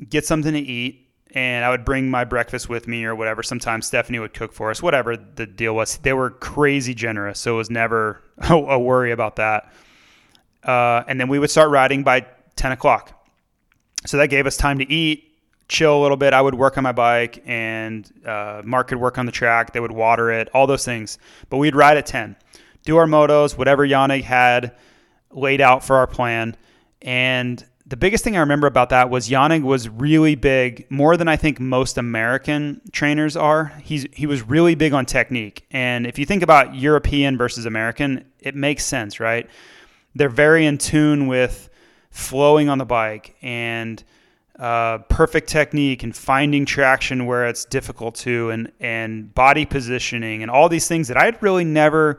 [0.09, 1.06] get something to eat,
[1.37, 3.43] and I would bring my breakfast with me or whatever.
[3.43, 5.99] Sometimes Stephanie would cook for us, whatever the deal was.
[5.99, 9.70] They were crazy generous, so it was never a worry about that.
[10.64, 12.24] Uh, and then we would start riding by
[12.57, 13.12] 10 o'clock.
[14.07, 15.37] So that gave us time to eat,
[15.68, 16.32] chill a little bit.
[16.32, 19.74] I would work on my bike, and uh, Mark could work on the track.
[19.74, 21.18] They would water it, all those things.
[21.51, 22.34] But we'd ride at 10,
[22.87, 24.74] do our motos, whatever Yannick had
[25.30, 26.57] laid out for our plan.
[27.03, 31.28] And the biggest thing I remember about that was Yannick was really big, more than
[31.28, 33.66] I think most American trainers are.
[33.82, 35.64] He's he was really big on technique.
[35.70, 39.49] And if you think about European versus American, it makes sense, right?
[40.16, 41.68] They're very in tune with
[42.11, 44.03] flowing on the bike and
[44.59, 50.51] uh, perfect technique and finding traction where it's difficult to and and body positioning and
[50.51, 52.18] all these things that I'd really never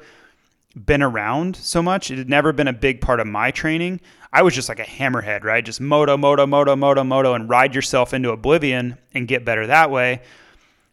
[0.86, 2.12] been around so much.
[2.12, 4.02] It had never been a big part of my training.
[4.32, 5.64] I was just like a hammerhead, right?
[5.64, 9.90] Just moto, moto, moto, moto, moto, and ride yourself into oblivion and get better that
[9.90, 10.22] way.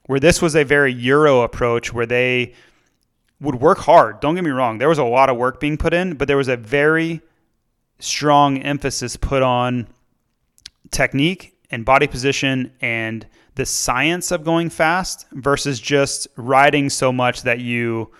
[0.07, 2.55] Where this was a very Euro approach where they
[3.41, 4.21] would work hard.
[4.21, 4.79] Don't get me wrong.
[4.79, 7.21] There was a lot of work being put in, but there was a very
[7.99, 9.87] strong emphasis put on
[10.91, 17.43] technique and body position and the science of going fast versus just riding so much
[17.43, 18.11] that you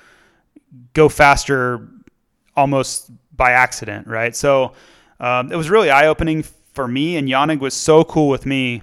[0.93, 1.89] go faster
[2.57, 4.35] almost by accident, right?
[4.35, 4.73] So
[5.21, 8.83] um, it was really eye opening for me, and Yannick was so cool with me.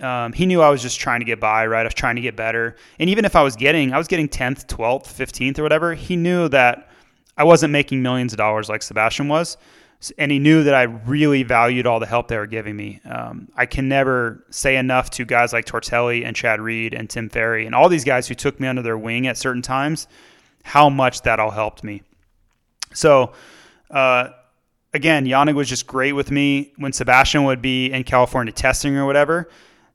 [0.00, 1.80] Um, he knew I was just trying to get by, right?
[1.80, 4.28] I was trying to get better, and even if I was getting, I was getting
[4.28, 5.94] tenth, twelfth, fifteenth, or whatever.
[5.94, 6.90] He knew that
[7.36, 9.56] I wasn't making millions of dollars like Sebastian was
[10.18, 13.00] and he knew that I really valued all the help they were giving me.
[13.04, 17.28] Um, I can never say enough to guys like Tortelli and Chad Reed and Tim
[17.28, 20.06] Ferry and all these guys who took me under their wing at certain times,
[20.64, 22.02] how much that all helped me.
[22.92, 23.32] So,
[23.90, 24.30] uh,
[24.92, 29.06] again, Yannick was just great with me when Sebastian would be in California testing or
[29.06, 29.48] whatever.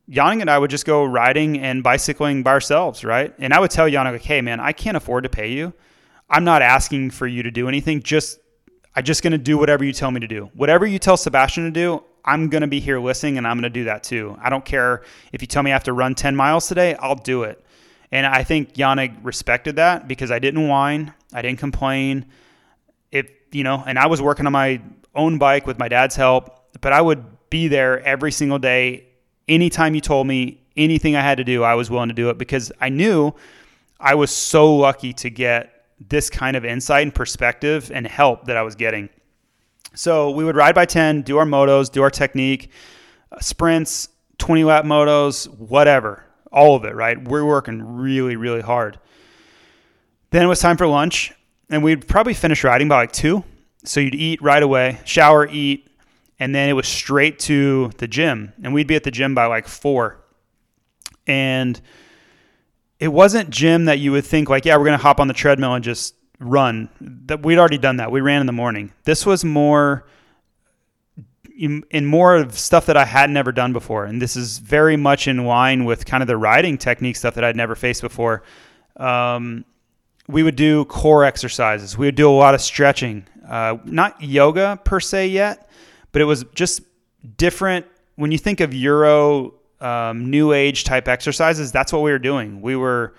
[0.09, 3.33] Yannick and I would just go riding and bicycling by ourselves, right?
[3.39, 5.73] And I would tell Yannick, like, hey, man, I can't afford to pay you.
[6.29, 8.01] I'm not asking for you to do anything.
[8.01, 8.39] Just
[8.95, 10.49] I'm just going to do whatever you tell me to do.
[10.53, 13.63] Whatever you tell Sebastian to do, I'm going to be here listening and I'm going
[13.63, 14.37] to do that too.
[14.41, 17.15] I don't care if you tell me I have to run 10 miles today, I'll
[17.15, 17.63] do it.
[18.11, 22.25] And I think Yannick respected that because I didn't whine, I didn't complain.
[23.11, 24.81] If, you know, and I was working on my
[25.13, 29.05] own bike with my dad's help, but I would be there every single day.
[29.47, 32.37] Anytime you told me anything I had to do, I was willing to do it
[32.37, 33.33] because I knew
[33.99, 38.55] I was so lucky to get this kind of insight and perspective and help that
[38.57, 39.09] I was getting.
[39.93, 42.71] So we would ride by 10, do our motos, do our technique,
[43.41, 47.21] sprints, 20 lap motos, whatever, all of it, right?
[47.21, 48.99] We're working really, really hard.
[50.31, 51.33] Then it was time for lunch,
[51.69, 53.43] and we'd probably finish riding by like two.
[53.83, 55.89] So you'd eat right away, shower, eat,
[56.39, 58.53] and then it was straight to the gym.
[58.63, 60.19] And we'd be at the gym by like four.
[61.27, 61.79] And
[62.99, 65.73] it wasn't gym that you would think like, yeah, we're gonna hop on the treadmill
[65.73, 66.89] and just run.
[66.99, 68.11] That we'd already done that.
[68.11, 68.93] We ran in the morning.
[69.03, 70.05] This was more
[71.59, 75.27] in, more of stuff that I had never done before, and this is very much
[75.27, 78.43] in line with kind of the riding technique stuff that I'd never faced before.
[78.95, 79.65] Um,
[80.27, 81.97] we would do core exercises.
[81.97, 85.69] We would do a lot of stretching, uh, not yoga per se yet,
[86.13, 86.81] but it was just
[87.35, 87.85] different.
[88.15, 92.61] When you think of Euro um, new age type exercises, that's what we were doing.
[92.61, 93.15] We were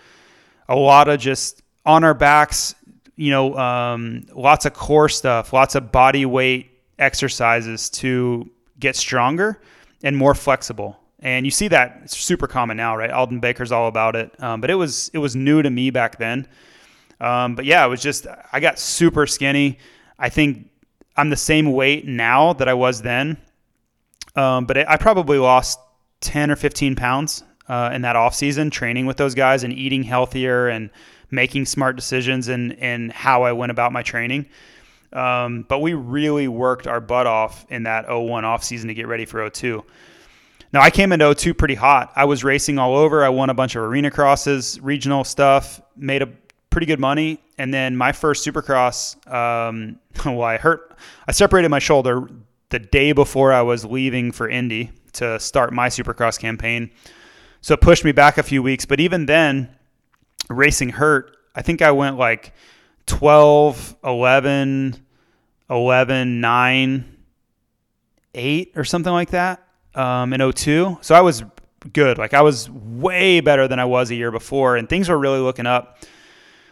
[0.69, 2.75] a lot of just on our backs,
[3.17, 6.70] you know, um, lots of core stuff, lots of body weight
[7.01, 9.61] exercises to get stronger
[10.03, 10.99] and more flexible.
[11.19, 13.11] And you see that it's super common now, right?
[13.11, 16.19] Aldon Baker's all about it, um, but it was it was new to me back
[16.19, 16.47] then.
[17.21, 19.79] Um, but yeah, it was just I got super skinny.
[20.19, 20.71] I think
[21.17, 23.37] I'm the same weight now that I was then,
[24.35, 25.79] um, but I probably lost
[26.21, 30.03] 10 or 15 pounds uh, in that off season, training with those guys and eating
[30.03, 30.91] healthier and
[31.31, 34.47] making smart decisions in, in how I went about my training.
[35.13, 39.09] Um, but we really worked our butt off in that 01 off season to get
[39.09, 39.85] ready for 02.
[40.73, 42.13] Now I came into 02 pretty hot.
[42.15, 43.25] I was racing all over.
[43.25, 46.29] I won a bunch of arena crosses, regional stuff, made a
[46.71, 47.41] pretty good money.
[47.59, 50.97] And then my first supercross, um, well, I hurt,
[51.27, 52.29] I separated my shoulder
[52.69, 56.91] the day before I was leaving for Indy to start my supercross campaign.
[57.63, 58.87] So it pushed me back a few weeks.
[58.87, 59.75] But even then,
[60.49, 61.37] racing hurt.
[61.55, 62.55] I think I went like
[63.11, 64.97] 12, 11,
[65.69, 67.17] 11, 9,
[68.35, 70.99] 8 or something like that um, in 02.
[71.01, 71.43] So I was
[71.93, 72.19] good.
[72.19, 75.41] Like I was way better than I was a year before, and things were really
[75.41, 75.99] looking up.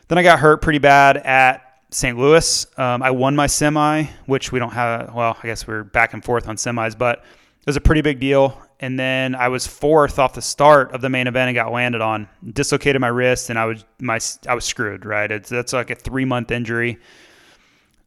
[0.07, 2.17] Then I got hurt pretty bad at St.
[2.17, 2.67] Louis.
[2.79, 5.13] Um, I won my semi, which we don't have.
[5.13, 8.21] Well, I guess we're back and forth on semis, but it was a pretty big
[8.21, 8.57] deal.
[8.81, 12.01] And then I was fourth off the start of the main event and got landed
[12.01, 15.05] on, dislocated my wrist, and I was my I was screwed.
[15.05, 16.99] Right, it's that's like a three month injury.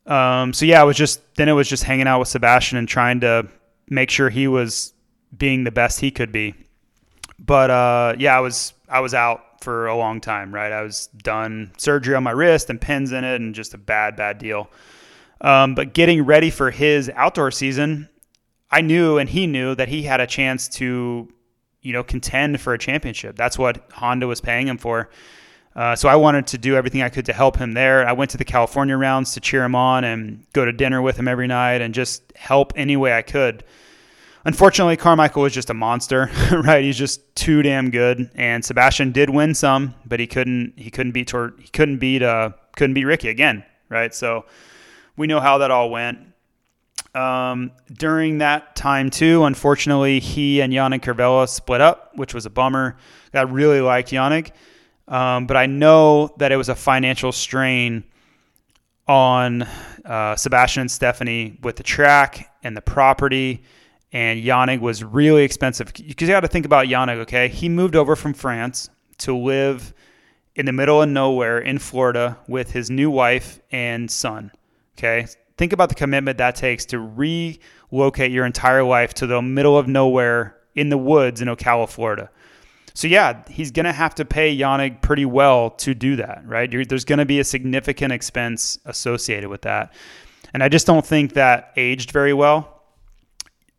[0.08, 2.88] Um, so yeah, I was just then it was just hanging out with Sebastian and
[2.88, 3.48] trying to
[3.90, 4.94] make sure he was
[5.38, 6.56] being the best he could be.
[7.40, 10.54] but uh, yeah, I was I was out for a long time.
[10.54, 13.78] Right, I was done surgery on my wrist and pins in it, and just a
[13.78, 14.70] bad bad deal.
[15.42, 18.10] Um, but getting ready for his outdoor season,
[18.72, 21.28] I knew and he knew that he had a chance to,
[21.82, 23.36] you know, contend for a championship.
[23.36, 25.10] That's what Honda was paying him for.
[25.76, 28.08] Uh, so I wanted to do everything I could to help him there.
[28.08, 31.18] I went to the California rounds to cheer him on and go to dinner with
[31.18, 33.64] him every night and just help any way I could.
[34.44, 36.84] Unfortunately, Carmichael was just a monster, right?
[36.84, 38.30] He's just too damn good.
[38.36, 42.24] And Sebastian did win some, but he couldn't he couldn't beat Tor- he couldn't beat
[42.24, 44.14] uh couldn't beat Ricky again, right?
[44.14, 44.46] So
[45.16, 46.20] we know how that all went.
[47.14, 52.50] Um, during that time too, unfortunately, he and Yannick Kervella split up, which was a
[52.50, 52.98] bummer.
[53.34, 54.52] I really liked Yannick,
[55.08, 58.06] um, but I know that it was a financial strain
[59.08, 59.64] on
[60.06, 63.64] uh, Sebastian and Stephanie with the track and the property.
[64.14, 67.18] And Yannick was really expensive because you got to think about Yannick.
[67.20, 68.90] Okay, he moved over from France
[69.20, 69.94] to live
[70.56, 74.52] in the middle of nowhere in Florida with his new wife and son.
[74.98, 75.28] Okay.
[75.58, 79.88] Think about the commitment that takes to relocate your entire life to the middle of
[79.88, 82.30] nowhere in the woods in Ocala, Florida.
[82.94, 86.72] So yeah, he's going to have to pay Yannick pretty well to do that, right?
[86.72, 89.94] You're, there's going to be a significant expense associated with that.
[90.54, 92.84] And I just don't think that aged very well.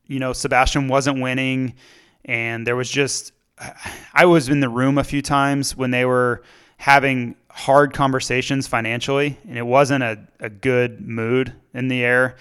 [0.06, 1.74] You know, Sebastian wasn't winning
[2.24, 3.32] and there was just
[4.14, 6.42] I was in the room a few times when they were
[6.78, 12.36] having hard conversations financially, and it wasn't a, a good mood in the air.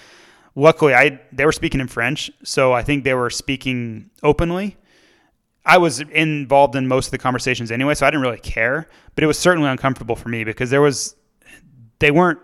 [0.55, 4.77] Luckily, I they were speaking in French, so I think they were speaking openly.
[5.65, 8.87] I was involved in most of the conversations anyway, so I didn't really care.
[9.13, 11.15] But it was certainly uncomfortable for me because there was
[11.99, 12.39] they weren't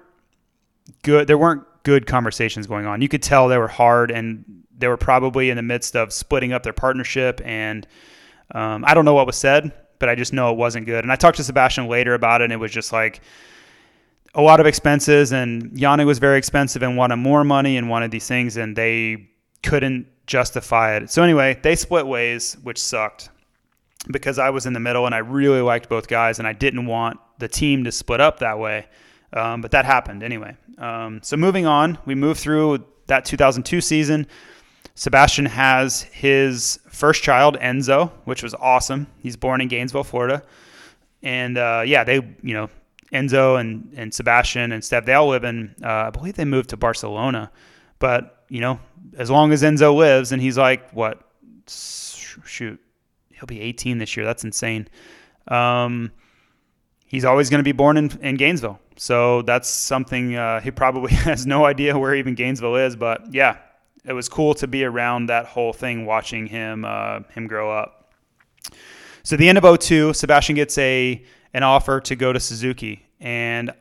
[1.03, 1.27] good.
[1.27, 3.01] There weren't good conversations going on.
[3.01, 4.45] You could tell they were hard, and
[4.77, 7.41] they were probably in the midst of splitting up their partnership.
[7.43, 7.87] And
[8.51, 11.03] um, I don't know what was said, but I just know it wasn't good.
[11.03, 13.21] And I talked to Sebastian later about it, and it was just like
[14.33, 15.31] a lot of expenses.
[15.31, 19.29] And Yannick was very expensive and wanted more money and wanted these things, and they
[19.63, 21.09] couldn't justify it.
[21.09, 23.29] So anyway, they split ways, which sucked
[24.11, 26.85] because I was in the middle and I really liked both guys, and I didn't
[26.85, 28.87] want the team to split up that way.
[29.33, 30.55] Um, but that happened anyway.
[30.77, 34.27] Um, so moving on, we move through that 2002 season.
[34.95, 39.07] Sebastian has his first child, Enzo, which was awesome.
[39.19, 40.43] He's born in Gainesville, Florida.
[41.23, 42.69] And uh, yeah, they, you know,
[43.13, 46.69] Enzo and, and Sebastian and Steph, they all live in, uh, I believe they moved
[46.71, 47.51] to Barcelona.
[47.99, 48.79] But, you know,
[49.17, 51.21] as long as Enzo lives, and he's like, what,
[51.67, 52.79] shoot,
[53.31, 54.25] he'll be 18 this year.
[54.25, 54.87] That's insane.
[55.47, 56.11] Um,
[57.05, 58.79] he's always going to be born in, in Gainesville.
[58.97, 62.95] So that's something uh, he probably has no idea where even Gainesville is.
[62.95, 63.57] But yeah,
[64.07, 68.13] it was cool to be around that whole thing, watching him uh, him grow up.
[69.23, 71.21] So the end of 02, Sebastian gets a
[71.53, 73.71] an offer to go to Suzuki, and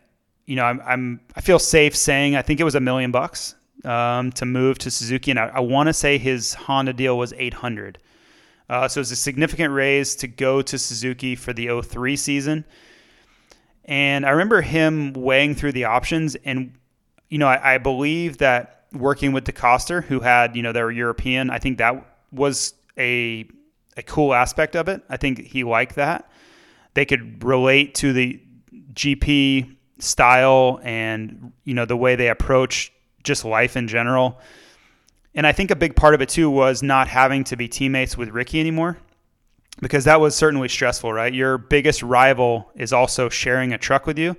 [0.45, 3.55] you know I'm, I'm I feel safe saying I think it was a million bucks
[3.85, 7.33] um, to move to Suzuki, and I, I want to say his Honda deal was
[7.37, 7.99] 800.
[8.68, 12.64] Uh, so it was a significant raise to go to Suzuki for the 03 season.
[13.85, 16.72] And I remember him weighing through the options, and
[17.29, 20.91] you know I, I believe that working with DeCoster, who had, you know, they were
[20.91, 21.51] European.
[21.51, 23.49] I think that was a
[23.97, 25.03] a cool aspect of it.
[25.09, 26.31] I think he liked that.
[26.95, 28.41] They could relate to the
[28.93, 32.93] GP style and you know the way they approach
[33.23, 34.39] just life in general.
[35.35, 38.17] And I think a big part of it too was not having to be teammates
[38.17, 38.99] with Ricky anymore
[39.81, 41.33] because that was certainly stressful, right?
[41.33, 44.37] Your biggest rival is also sharing a truck with you.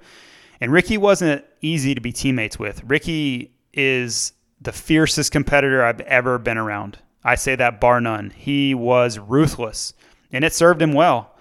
[0.60, 2.84] And Ricky wasn't easy to be teammates with.
[2.84, 7.00] Ricky is the fiercest competitor I've ever been around.
[7.24, 8.32] I say that bar none.
[8.32, 9.94] He was ruthless,
[10.32, 11.36] and it served him well.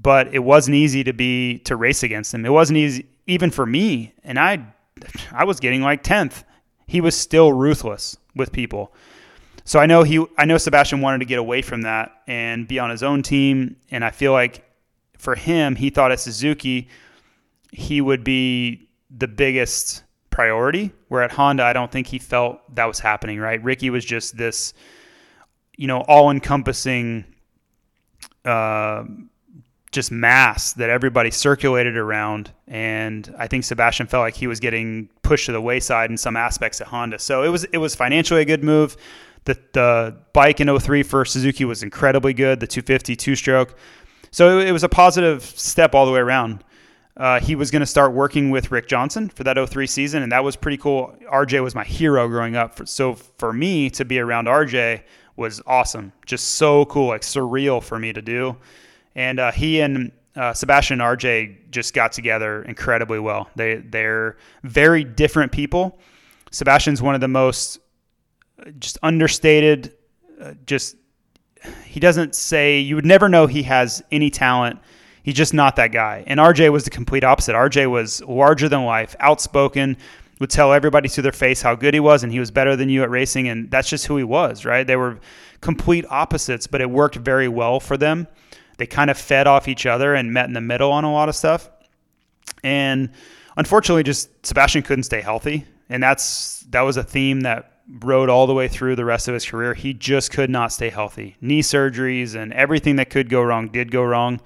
[0.00, 2.46] But it wasn't easy to be to race against him.
[2.46, 4.64] It wasn't easy even for me, and I
[5.32, 6.44] I was getting like 10th.
[6.86, 8.94] He was still ruthless with people.
[9.64, 12.78] So I know he I know Sebastian wanted to get away from that and be
[12.78, 14.64] on his own team, and I feel like
[15.18, 16.88] for him, he thought at Suzuki
[17.70, 20.92] he would be the biggest priority.
[21.08, 23.62] Where at Honda, I don't think he felt that was happening, right?
[23.62, 24.74] Ricky was just this,
[25.76, 27.24] you know, all encompassing,
[28.44, 29.04] uh,
[29.90, 32.52] just mass that everybody circulated around.
[32.66, 36.36] And I think Sebastian felt like he was getting pushed to the wayside in some
[36.36, 37.18] aspects at Honda.
[37.18, 38.96] So it was, it was financially a good move.
[39.44, 43.78] The, the bike in 03 for Suzuki was incredibly good, the 250 two stroke.
[44.30, 46.64] So it was a positive step all the way around.
[47.18, 50.30] Uh, he was going to start working with Rick Johnson for that 03 season, and
[50.30, 51.16] that was pretty cool.
[51.30, 52.88] RJ was my hero growing up.
[52.88, 55.02] So for me to be around RJ
[55.34, 56.12] was awesome.
[56.26, 58.56] Just so cool, like surreal for me to do.
[59.16, 63.50] And uh, he and uh, Sebastian and RJ just got together incredibly well.
[63.56, 65.98] They they're very different people.
[66.52, 67.80] Sebastian's one of the most
[68.60, 69.94] uh, just understated,
[70.40, 70.96] uh, just
[71.84, 74.78] he doesn't say you would never know he has any talent.
[75.28, 76.24] He's just not that guy.
[76.26, 77.54] And RJ was the complete opposite.
[77.54, 79.98] RJ was larger than life, outspoken,
[80.40, 82.88] would tell everybody to their face how good he was and he was better than
[82.88, 84.86] you at racing and that's just who he was, right?
[84.86, 85.18] They were
[85.60, 88.26] complete opposites, but it worked very well for them.
[88.78, 91.28] They kind of fed off each other and met in the middle on a lot
[91.28, 91.68] of stuff.
[92.64, 93.10] And
[93.58, 98.46] unfortunately just Sebastian couldn't stay healthy, and that's that was a theme that rode all
[98.46, 99.74] the way through the rest of his career.
[99.74, 101.36] He just could not stay healthy.
[101.42, 104.40] Knee surgeries and everything that could go wrong did go wrong.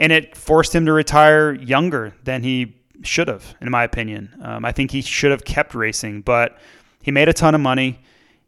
[0.00, 4.34] And it forced him to retire younger than he should have, in my opinion.
[4.42, 6.58] Um, I think he should have kept racing, but
[7.02, 8.00] he made a ton of money.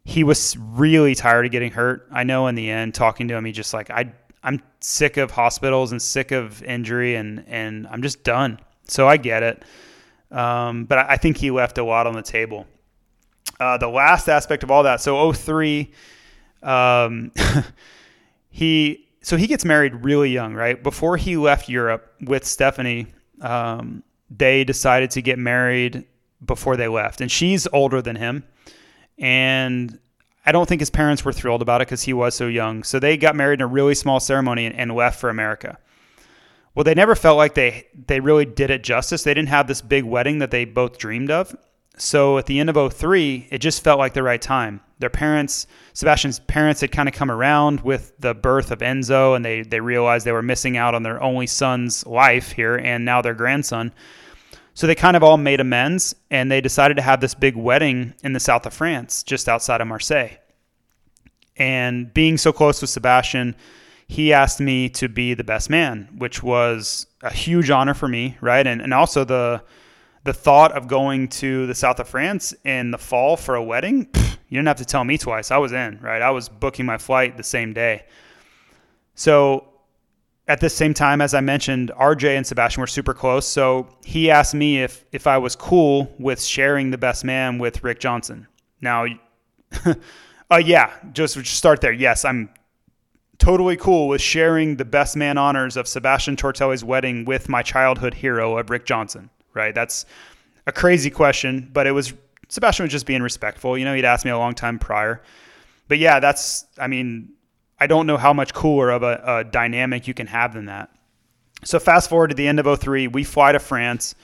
[0.03, 2.07] He was really tired of getting hurt.
[2.11, 4.11] I know in the end, talking to him, he just like, I,
[4.43, 8.59] I'm sick of hospitals and sick of injury and, and I'm just done.
[8.87, 9.63] So I get it.
[10.31, 12.65] Um, but I think he left a lot on the table.
[13.59, 15.91] Uh, the last aspect of all that, so 03,
[16.63, 17.31] um,
[18.49, 20.81] he so he gets married really young, right?
[20.81, 23.07] Before he left Europe with Stephanie,
[23.41, 26.05] um, they decided to get married
[26.45, 28.43] before they left, and she's older than him,
[29.17, 29.97] and
[30.45, 32.83] I don't think his parents were thrilled about it because he was so young.
[32.83, 35.77] So they got married in a really small ceremony and, and left for America.
[36.75, 39.23] Well, they never felt like they they really did it justice.
[39.23, 41.55] They didn't have this big wedding that they both dreamed of.
[41.97, 44.81] So at the end of 03, it just felt like the right time.
[44.99, 49.45] Their parents, Sebastian's parents had kind of come around with the birth of Enzo and
[49.45, 53.21] they they realized they were missing out on their only son's life here and now
[53.21, 53.93] their grandson.
[54.73, 58.15] So they kind of all made amends and they decided to have this big wedding
[58.23, 60.37] in the south of France, just outside of Marseille.
[61.57, 63.55] And being so close with Sebastian,
[64.07, 68.37] he asked me to be the best man, which was a huge honor for me,
[68.41, 68.65] right?
[68.65, 69.61] And and also the
[70.23, 74.05] the thought of going to the south of France in the fall for a wedding,
[74.07, 75.51] pff, you didn't have to tell me twice.
[75.51, 76.21] I was in, right?
[76.21, 78.05] I was booking my flight the same day.
[79.15, 79.67] So
[80.47, 83.47] at the same time, as I mentioned, RJ and Sebastian were super close.
[83.47, 87.83] So he asked me if if I was cool with sharing the best man with
[87.83, 88.47] Rick Johnson.
[88.81, 89.05] Now,
[90.51, 91.93] uh, yeah, just, just start there.
[91.93, 92.49] Yes, I'm
[93.37, 98.13] totally cool with sharing the best man honors of Sebastian Tortelli's wedding with my childhood
[98.13, 99.29] hero of Rick Johnson.
[99.53, 99.73] Right?
[99.73, 100.05] That's
[100.65, 102.13] a crazy question, but it was
[102.49, 103.77] Sebastian was just being respectful.
[103.77, 105.21] You know, he'd asked me a long time prior.
[105.87, 107.33] But yeah, that's I mean
[107.79, 110.89] I don't know how much cooler of a, a dynamic you can have than that.
[111.65, 114.15] So fast forward to the end of 03, we fly to France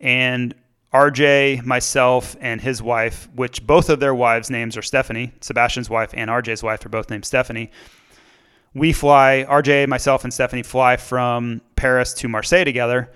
[0.00, 0.54] and
[0.92, 6.10] RJ, myself, and his wife, which both of their wives' names are Stephanie, Sebastian's wife
[6.14, 7.70] and RJ's wife are both named Stephanie.
[8.72, 13.10] We fly, RJ, myself, and Stephanie fly from Paris to Marseille together.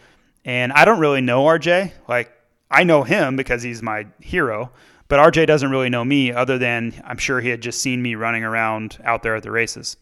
[0.44, 1.92] And I don't really know RJ.
[2.08, 2.32] Like,
[2.70, 4.70] I know him because he's my hero,
[5.08, 8.14] but RJ doesn't really know me other than I'm sure he had just seen me
[8.14, 9.96] running around out there at the races.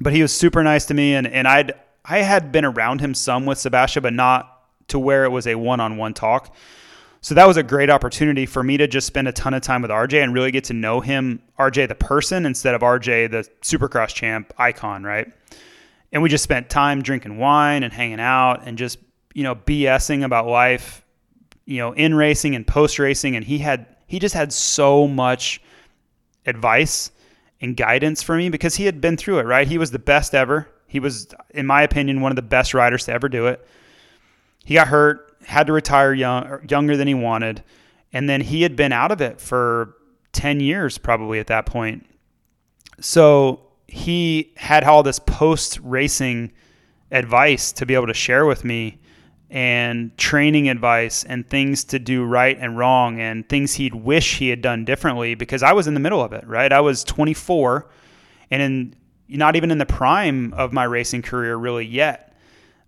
[0.00, 1.74] But he was super nice to me and, and I'd
[2.08, 5.56] I had been around him some with Sebastian, but not to where it was a
[5.56, 6.54] one on one talk.
[7.20, 9.82] So that was a great opportunity for me to just spend a ton of time
[9.82, 13.48] with RJ and really get to know him, RJ the person, instead of RJ the
[13.62, 15.32] supercross champ icon, right?
[16.12, 18.98] And we just spent time drinking wine and hanging out and just,
[19.36, 21.04] you know, BSing about life,
[21.66, 23.36] you know, in racing and post racing.
[23.36, 25.60] And he had he just had so much
[26.46, 27.10] advice
[27.60, 29.68] and guidance for me because he had been through it, right?
[29.68, 30.66] He was the best ever.
[30.86, 33.66] He was, in my opinion, one of the best riders to ever do it.
[34.64, 37.62] He got hurt, had to retire young, younger than he wanted,
[38.14, 39.96] and then he had been out of it for
[40.32, 42.06] 10 years probably at that point.
[43.00, 46.52] So he had all this post racing
[47.10, 48.98] advice to be able to share with me
[49.50, 54.48] and training advice and things to do right and wrong and things he'd wish he
[54.48, 56.72] had done differently because I was in the middle of it, right?
[56.72, 57.88] I was 24
[58.50, 58.96] and in
[59.28, 62.34] not even in the prime of my racing career really yet.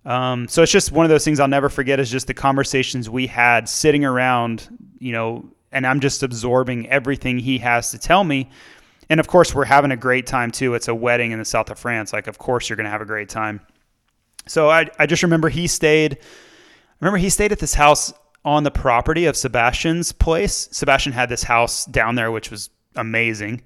[0.05, 3.11] Um, so it's just one of those things I'll never forget is just the conversations
[3.11, 4.69] we had sitting around,
[4.99, 8.51] you know, and I'm just absorbing everything he has to tell me.
[9.11, 10.75] And of course, we're having a great time too.
[10.75, 12.13] It's a wedding in the south of France.
[12.13, 13.61] Like, of course, you're going to have a great time.
[14.47, 16.19] So I, I just remember he stayed
[17.01, 18.13] remember he stayed at this house
[18.45, 20.69] on the property of Sebastian's place.
[20.73, 23.63] Sebastian had this house down there, which was amazing.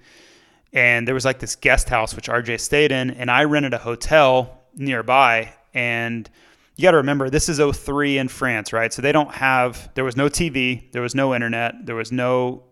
[0.72, 3.10] And there was like this guest house, which RJ stayed in.
[3.10, 5.52] And I rented a hotel nearby.
[5.74, 6.28] And
[6.76, 8.92] you got to remember, this is 03 in France, right?
[8.92, 12.64] So they don't have, there was no TV, there was no internet, there was no,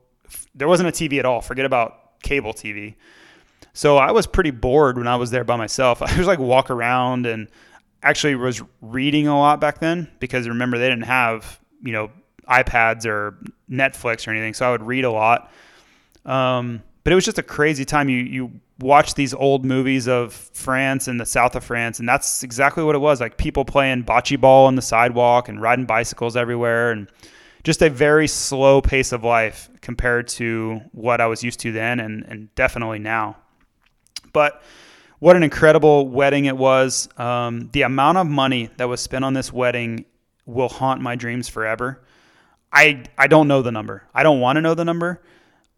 [0.54, 1.40] there wasn't a TV at all.
[1.40, 2.94] Forget about cable TV.
[3.72, 6.02] So I was pretty bored when I was there by myself.
[6.02, 7.48] I was like walk around and
[8.02, 12.10] actually was reading a lot back then because remember they didn't have, you know,
[12.48, 13.38] iPads or
[13.70, 14.54] Netflix or anything.
[14.54, 15.50] So I would read a lot.
[16.24, 18.08] Um, but it was just a crazy time.
[18.08, 22.42] You you watch these old movies of France and the south of France, and that's
[22.42, 23.20] exactly what it was.
[23.20, 27.10] Like people playing bocce ball on the sidewalk and riding bicycles everywhere, and
[27.64, 32.00] just a very slow pace of life compared to what I was used to then,
[32.00, 33.36] and and definitely now.
[34.32, 34.62] But
[35.20, 37.08] what an incredible wedding it was.
[37.16, 40.04] Um, the amount of money that was spent on this wedding
[40.46, 42.02] will haunt my dreams forever.
[42.72, 44.02] I I don't know the number.
[44.14, 45.22] I don't want to know the number.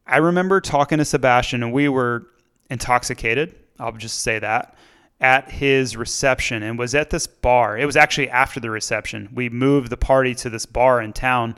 [0.06, 2.26] I remember talking to Sebastian and we were
[2.70, 3.54] intoxicated.
[3.78, 4.76] I'll just say that
[5.20, 7.78] at his reception and was at this bar.
[7.78, 9.28] It was actually after the reception.
[9.32, 11.56] We moved the party to this bar in town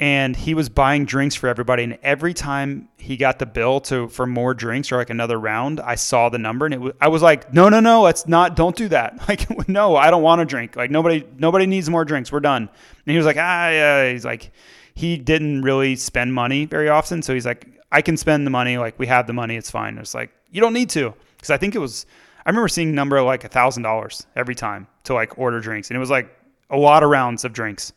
[0.00, 4.08] and he was buying drinks for everybody and every time he got the bill to
[4.08, 7.06] for more drinks or like another round i saw the number and it was, i
[7.06, 9.16] was like no no no let's not don't do that.
[9.28, 10.74] Like no i don't want to drink.
[10.74, 12.62] Like nobody nobody needs more drinks we're done.
[12.62, 14.50] And he was like ah yeah he's like
[14.94, 18.78] he didn't really spend money very often so he's like i can spend the money
[18.78, 19.98] like we have the money it's fine.
[19.98, 22.06] It's like you don't need to because i think it was
[22.44, 25.96] i remember seeing number like a thousand dollars every time to like order drinks and
[25.96, 26.34] it was like
[26.70, 27.92] a lot of rounds of drinks.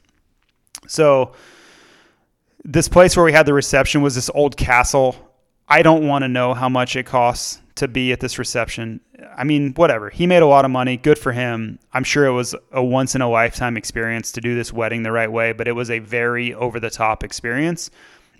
[0.88, 1.34] So
[2.65, 5.15] this place where we had the reception was this old castle.
[5.68, 9.02] I don't want to know how much it costs to be at this reception.
[9.35, 10.10] I mean, whatever.
[10.10, 10.95] He made a lot of money.
[10.95, 11.80] Good for him.
[11.91, 15.11] I'm sure it was a once in a lifetime experience to do this wedding the
[15.11, 17.90] right way, but it was a very over the top experience.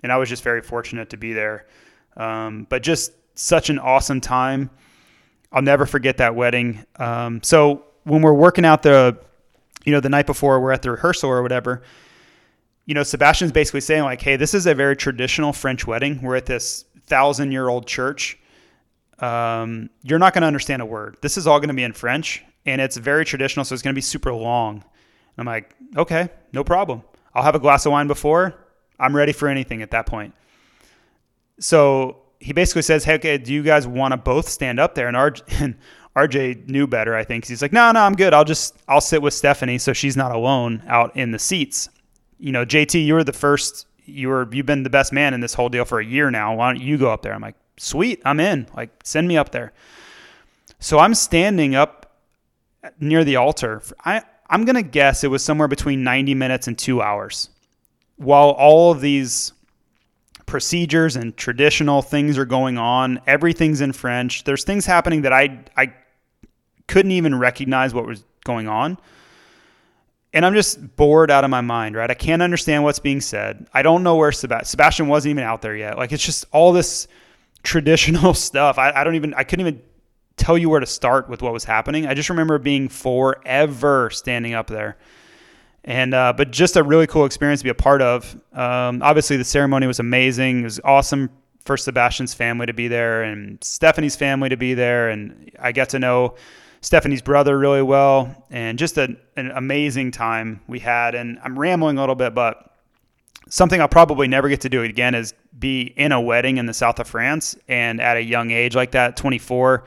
[0.02, 1.66] And I was just very fortunate to be there.
[2.16, 4.70] Um, but just such an awesome time.
[5.50, 6.84] I'll never forget that wedding.
[6.96, 9.18] Um, so when we're working out the,
[9.84, 11.82] you know, the night before we're at the rehearsal or whatever,
[12.86, 16.20] you know, Sebastian's basically saying like, "Hey, this is a very traditional French wedding.
[16.22, 18.38] We're at this thousand-year-old church.
[19.20, 21.16] Um, you're not going to understand a word.
[21.22, 23.94] This is all going to be in French, and it's very traditional, so it's going
[23.94, 24.82] to be super long." And
[25.38, 27.02] I'm like, "Okay, no problem.
[27.34, 28.54] I'll have a glass of wine before.
[28.98, 30.34] I'm ready for anything at that point."
[31.58, 35.08] So he basically says, "Hey, okay, do you guys want to both stand up there?"
[35.08, 35.76] And, RJ, and
[36.16, 37.46] RJ knew better, I think.
[37.46, 38.34] He's like, "No, no, I'm good.
[38.34, 41.88] I'll just I'll sit with Stephanie, so she's not alone out in the seats."
[42.38, 43.86] You know, JT, you were the first.
[44.06, 46.54] You were you've been the best man in this whole deal for a year now.
[46.54, 47.32] Why don't you go up there?
[47.32, 48.66] I'm like, sweet, I'm in.
[48.76, 49.72] Like, send me up there.
[50.78, 52.20] So I'm standing up
[53.00, 53.82] near the altar.
[54.04, 57.48] I I'm gonna guess it was somewhere between 90 minutes and two hours,
[58.16, 59.52] while all of these
[60.46, 63.20] procedures and traditional things are going on.
[63.26, 64.44] Everything's in French.
[64.44, 65.94] There's things happening that I I
[66.86, 68.98] couldn't even recognize what was going on
[70.34, 72.10] and I'm just bored out of my mind, right?
[72.10, 73.68] I can't understand what's being said.
[73.72, 75.96] I don't know where Sebastian, Sebastian wasn't even out there yet.
[75.96, 77.06] Like it's just all this
[77.62, 78.76] traditional stuff.
[78.76, 79.82] I, I don't even, I couldn't even
[80.36, 82.06] tell you where to start with what was happening.
[82.08, 84.98] I just remember being forever standing up there.
[85.84, 88.34] And, uh, but just a really cool experience to be a part of.
[88.52, 90.60] Um, obviously, the ceremony was amazing.
[90.60, 91.30] It was awesome
[91.64, 95.10] for Sebastian's family to be there and Stephanie's family to be there.
[95.10, 96.34] And I got to know
[96.84, 101.14] Stephanie's brother really well, and just a, an amazing time we had.
[101.14, 102.74] And I'm rambling a little bit, but
[103.48, 106.74] something I'll probably never get to do again is be in a wedding in the
[106.74, 109.84] south of France and at a young age like that, 24.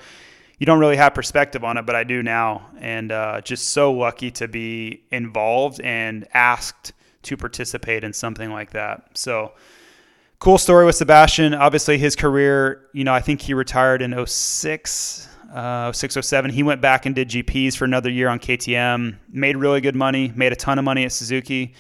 [0.58, 2.68] You don't really have perspective on it, but I do now.
[2.80, 8.72] And uh, just so lucky to be involved and asked to participate in something like
[8.72, 9.16] that.
[9.16, 9.52] So,
[10.40, 11.54] cool story with Sebastian.
[11.54, 16.52] Obviously, his career, you know, I think he retired in 06 uh, 607.
[16.52, 19.18] He went back and did GPs for another year on KTM.
[19.30, 20.32] Made really good money.
[20.36, 21.74] Made a ton of money at Suzuki.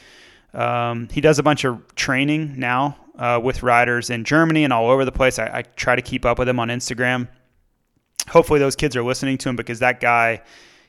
[0.53, 4.89] Um, he does a bunch of training now uh, with riders in Germany and all
[4.89, 5.39] over the place.
[5.39, 7.27] I, I, try to keep up with him on Instagram.
[8.29, 10.41] Hopefully, those kids are listening to him because that guy,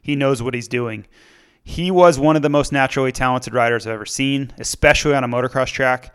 [0.03, 1.07] he knows what he's doing.
[1.65, 5.29] He was one of the most naturally talented riders I've ever seen, especially on a
[5.29, 6.15] motocross track.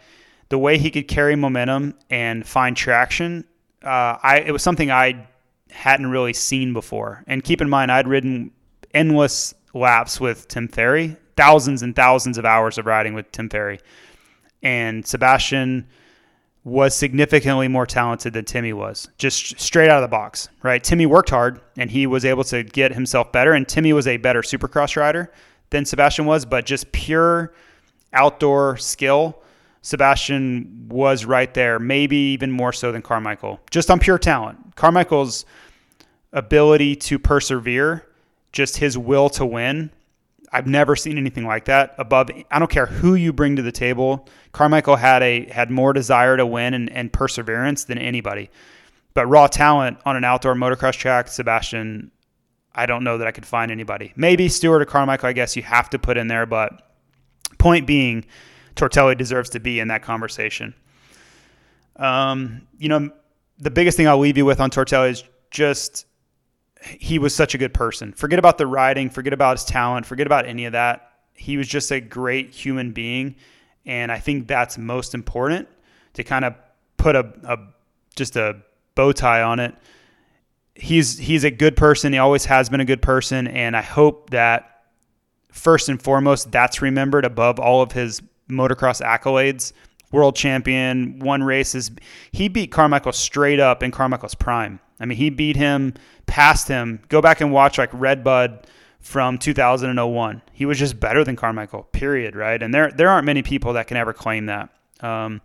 [0.49, 3.45] The way he could carry momentum and find traction,
[3.83, 5.27] uh, I, it was something I
[5.73, 7.23] hadn't really seen before.
[7.27, 8.51] And keep in mind, I'd ridden
[8.93, 13.79] endless laps with Tim Ferry, thousands and thousands of hours of riding with Tim Ferry.
[14.61, 15.87] And Sebastian
[16.63, 20.81] was significantly more talented than Timmy was, just straight out of the box, right?
[20.81, 23.51] Timmy worked hard and he was able to get himself better.
[23.51, 25.33] And Timmy was a better supercross rider
[25.71, 27.53] than Sebastian was, but just pure
[28.13, 29.43] outdoor skill
[29.83, 34.75] Sebastian was right there, maybe even more so than Carmichael, just on pure talent.
[34.75, 35.45] Carmichael's
[36.33, 38.05] ability to persevere,
[38.51, 39.91] just his will to win.
[40.51, 42.29] I've never seen anything like that above.
[42.51, 44.27] I don't care who you bring to the table.
[44.51, 48.51] Carmichael had a had more desire to win and, and perseverance than anybody.
[49.15, 52.11] But raw talent on an outdoor motocross track, Sebastian,
[52.75, 54.13] I don't know that I could find anybody.
[54.15, 56.45] Maybe Stewart or Carmichael, I guess you have to put in there.
[56.45, 56.87] But
[57.57, 58.25] point being,
[58.75, 60.73] Tortelli deserves to be in that conversation.
[61.95, 63.11] Um, you know,
[63.59, 66.05] the biggest thing I'll leave you with on Tortelli is just
[66.83, 68.13] he was such a good person.
[68.13, 71.11] Forget about the riding, forget about his talent, forget about any of that.
[71.33, 73.35] He was just a great human being,
[73.85, 75.67] and I think that's most important
[76.13, 76.55] to kind of
[76.97, 77.57] put a, a
[78.15, 78.57] just a
[78.95, 79.75] bow tie on it.
[80.75, 82.13] He's he's a good person.
[82.13, 84.83] He always has been a good person, and I hope that
[85.51, 89.73] first and foremost that's remembered above all of his motocross accolades.
[90.11, 91.89] World champion, won races.
[92.31, 94.79] He beat Carmichael straight up in Carmichael's prime.
[94.99, 95.93] I mean, he beat him,
[96.25, 97.01] passed him.
[97.09, 98.67] Go back and watch like Redbud
[98.99, 100.41] from 2001.
[100.53, 101.83] He was just better than Carmichael.
[101.91, 102.35] Period.
[102.35, 102.61] Right?
[102.61, 104.69] And there there aren't many people that can ever claim that.
[105.01, 105.41] Um,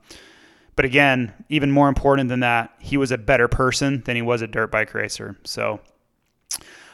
[0.76, 4.42] but again, even more important than that, he was a better person than he was
[4.42, 5.36] a dirt bike racer.
[5.42, 5.80] So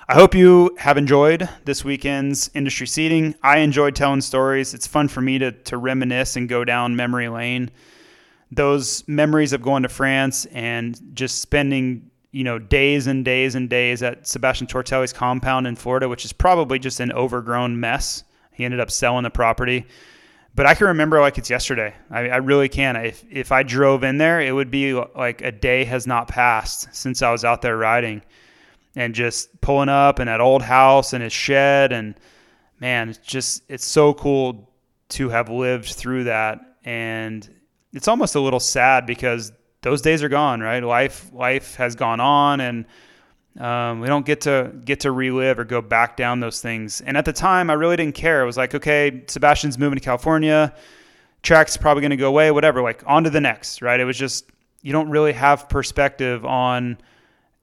[0.09, 3.35] I hope you have enjoyed this weekend's industry seating.
[3.43, 4.75] I enjoyed telling stories.
[4.75, 7.71] It's fun for me to, to reminisce and go down memory lane.
[8.51, 13.71] Those memories of going to France and just spending, you know, days and days and
[13.71, 18.25] days at Sebastian Tortelli's compound in Florida, which is probably just an overgrown mess.
[18.53, 19.87] He ended up selling the property
[20.55, 21.95] but I can remember like it's yesterday.
[22.11, 22.97] I, I, really can.
[22.97, 26.95] If if I drove in there, it would be like a day has not passed
[26.95, 28.23] since I was out there riding,
[28.95, 32.15] and just pulling up in that old house and his shed, and
[32.79, 34.71] man, it's just it's so cool
[35.11, 37.49] to have lived through that, and
[37.93, 39.53] it's almost a little sad because
[39.85, 40.83] those days are gone, right?
[40.83, 42.87] Life life has gone on, and
[43.61, 47.03] um, we don't get to get to relive or go back down those things.
[47.03, 48.43] And at the time, I really didn't care.
[48.43, 50.75] It was like, okay, Sebastian's moving to California,
[51.43, 52.83] track's probably going to go away, whatever.
[52.83, 54.01] Like on to the next, right?
[54.01, 54.51] It was just
[54.83, 56.99] you don't really have perspective on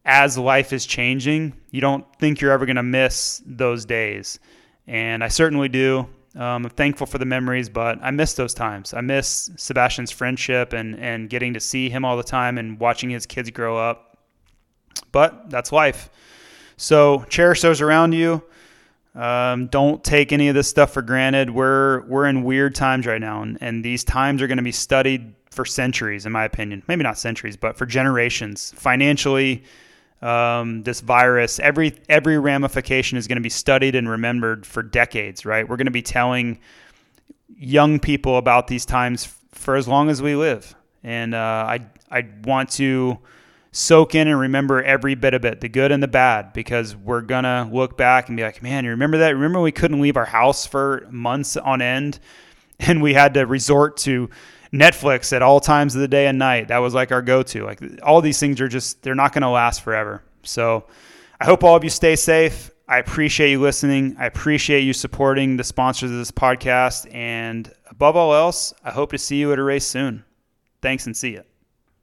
[0.05, 1.53] as life is changing.
[1.71, 4.39] You don't think you're ever going to miss those days,
[4.85, 6.07] and I certainly do.
[6.35, 8.93] Um, I'm thankful for the memories, but I miss those times.
[8.93, 13.09] I miss Sebastian's friendship and and getting to see him all the time and watching
[13.09, 14.11] his kids grow up
[15.11, 16.09] but that's life.
[16.77, 18.43] So cherish those around you.
[19.13, 21.49] Um, don't take any of this stuff for granted.
[21.49, 24.71] We're we're in weird times right now, and, and these times are going to be
[24.71, 26.81] studied for centuries, in my opinion.
[26.87, 28.73] Maybe not centuries, but for generations.
[28.77, 29.63] Financially,
[30.21, 35.45] um, this virus, every every ramification is going to be studied and remembered for decades.
[35.45, 35.67] Right?
[35.67, 36.59] We're going to be telling
[37.55, 41.37] young people about these times for as long as we live, and uh,
[41.67, 41.79] I
[42.09, 43.19] I want to
[43.71, 47.21] soak in and remember every bit of it, the good and the bad, because we're
[47.21, 49.29] gonna look back and be like, man, you remember that?
[49.29, 52.19] Remember we couldn't leave our house for months on end,
[52.79, 54.29] and we had to resort to
[54.73, 56.69] Netflix at all times of the day and night.
[56.69, 57.65] That was like our go-to.
[57.65, 60.23] Like all these things are just they're not gonna last forever.
[60.43, 60.85] So
[61.39, 62.71] I hope all of you stay safe.
[62.87, 64.15] I appreciate you listening.
[64.19, 67.13] I appreciate you supporting the sponsors of this podcast.
[67.13, 70.25] And above all else, I hope to see you at a race soon.
[70.81, 71.43] Thanks and see you.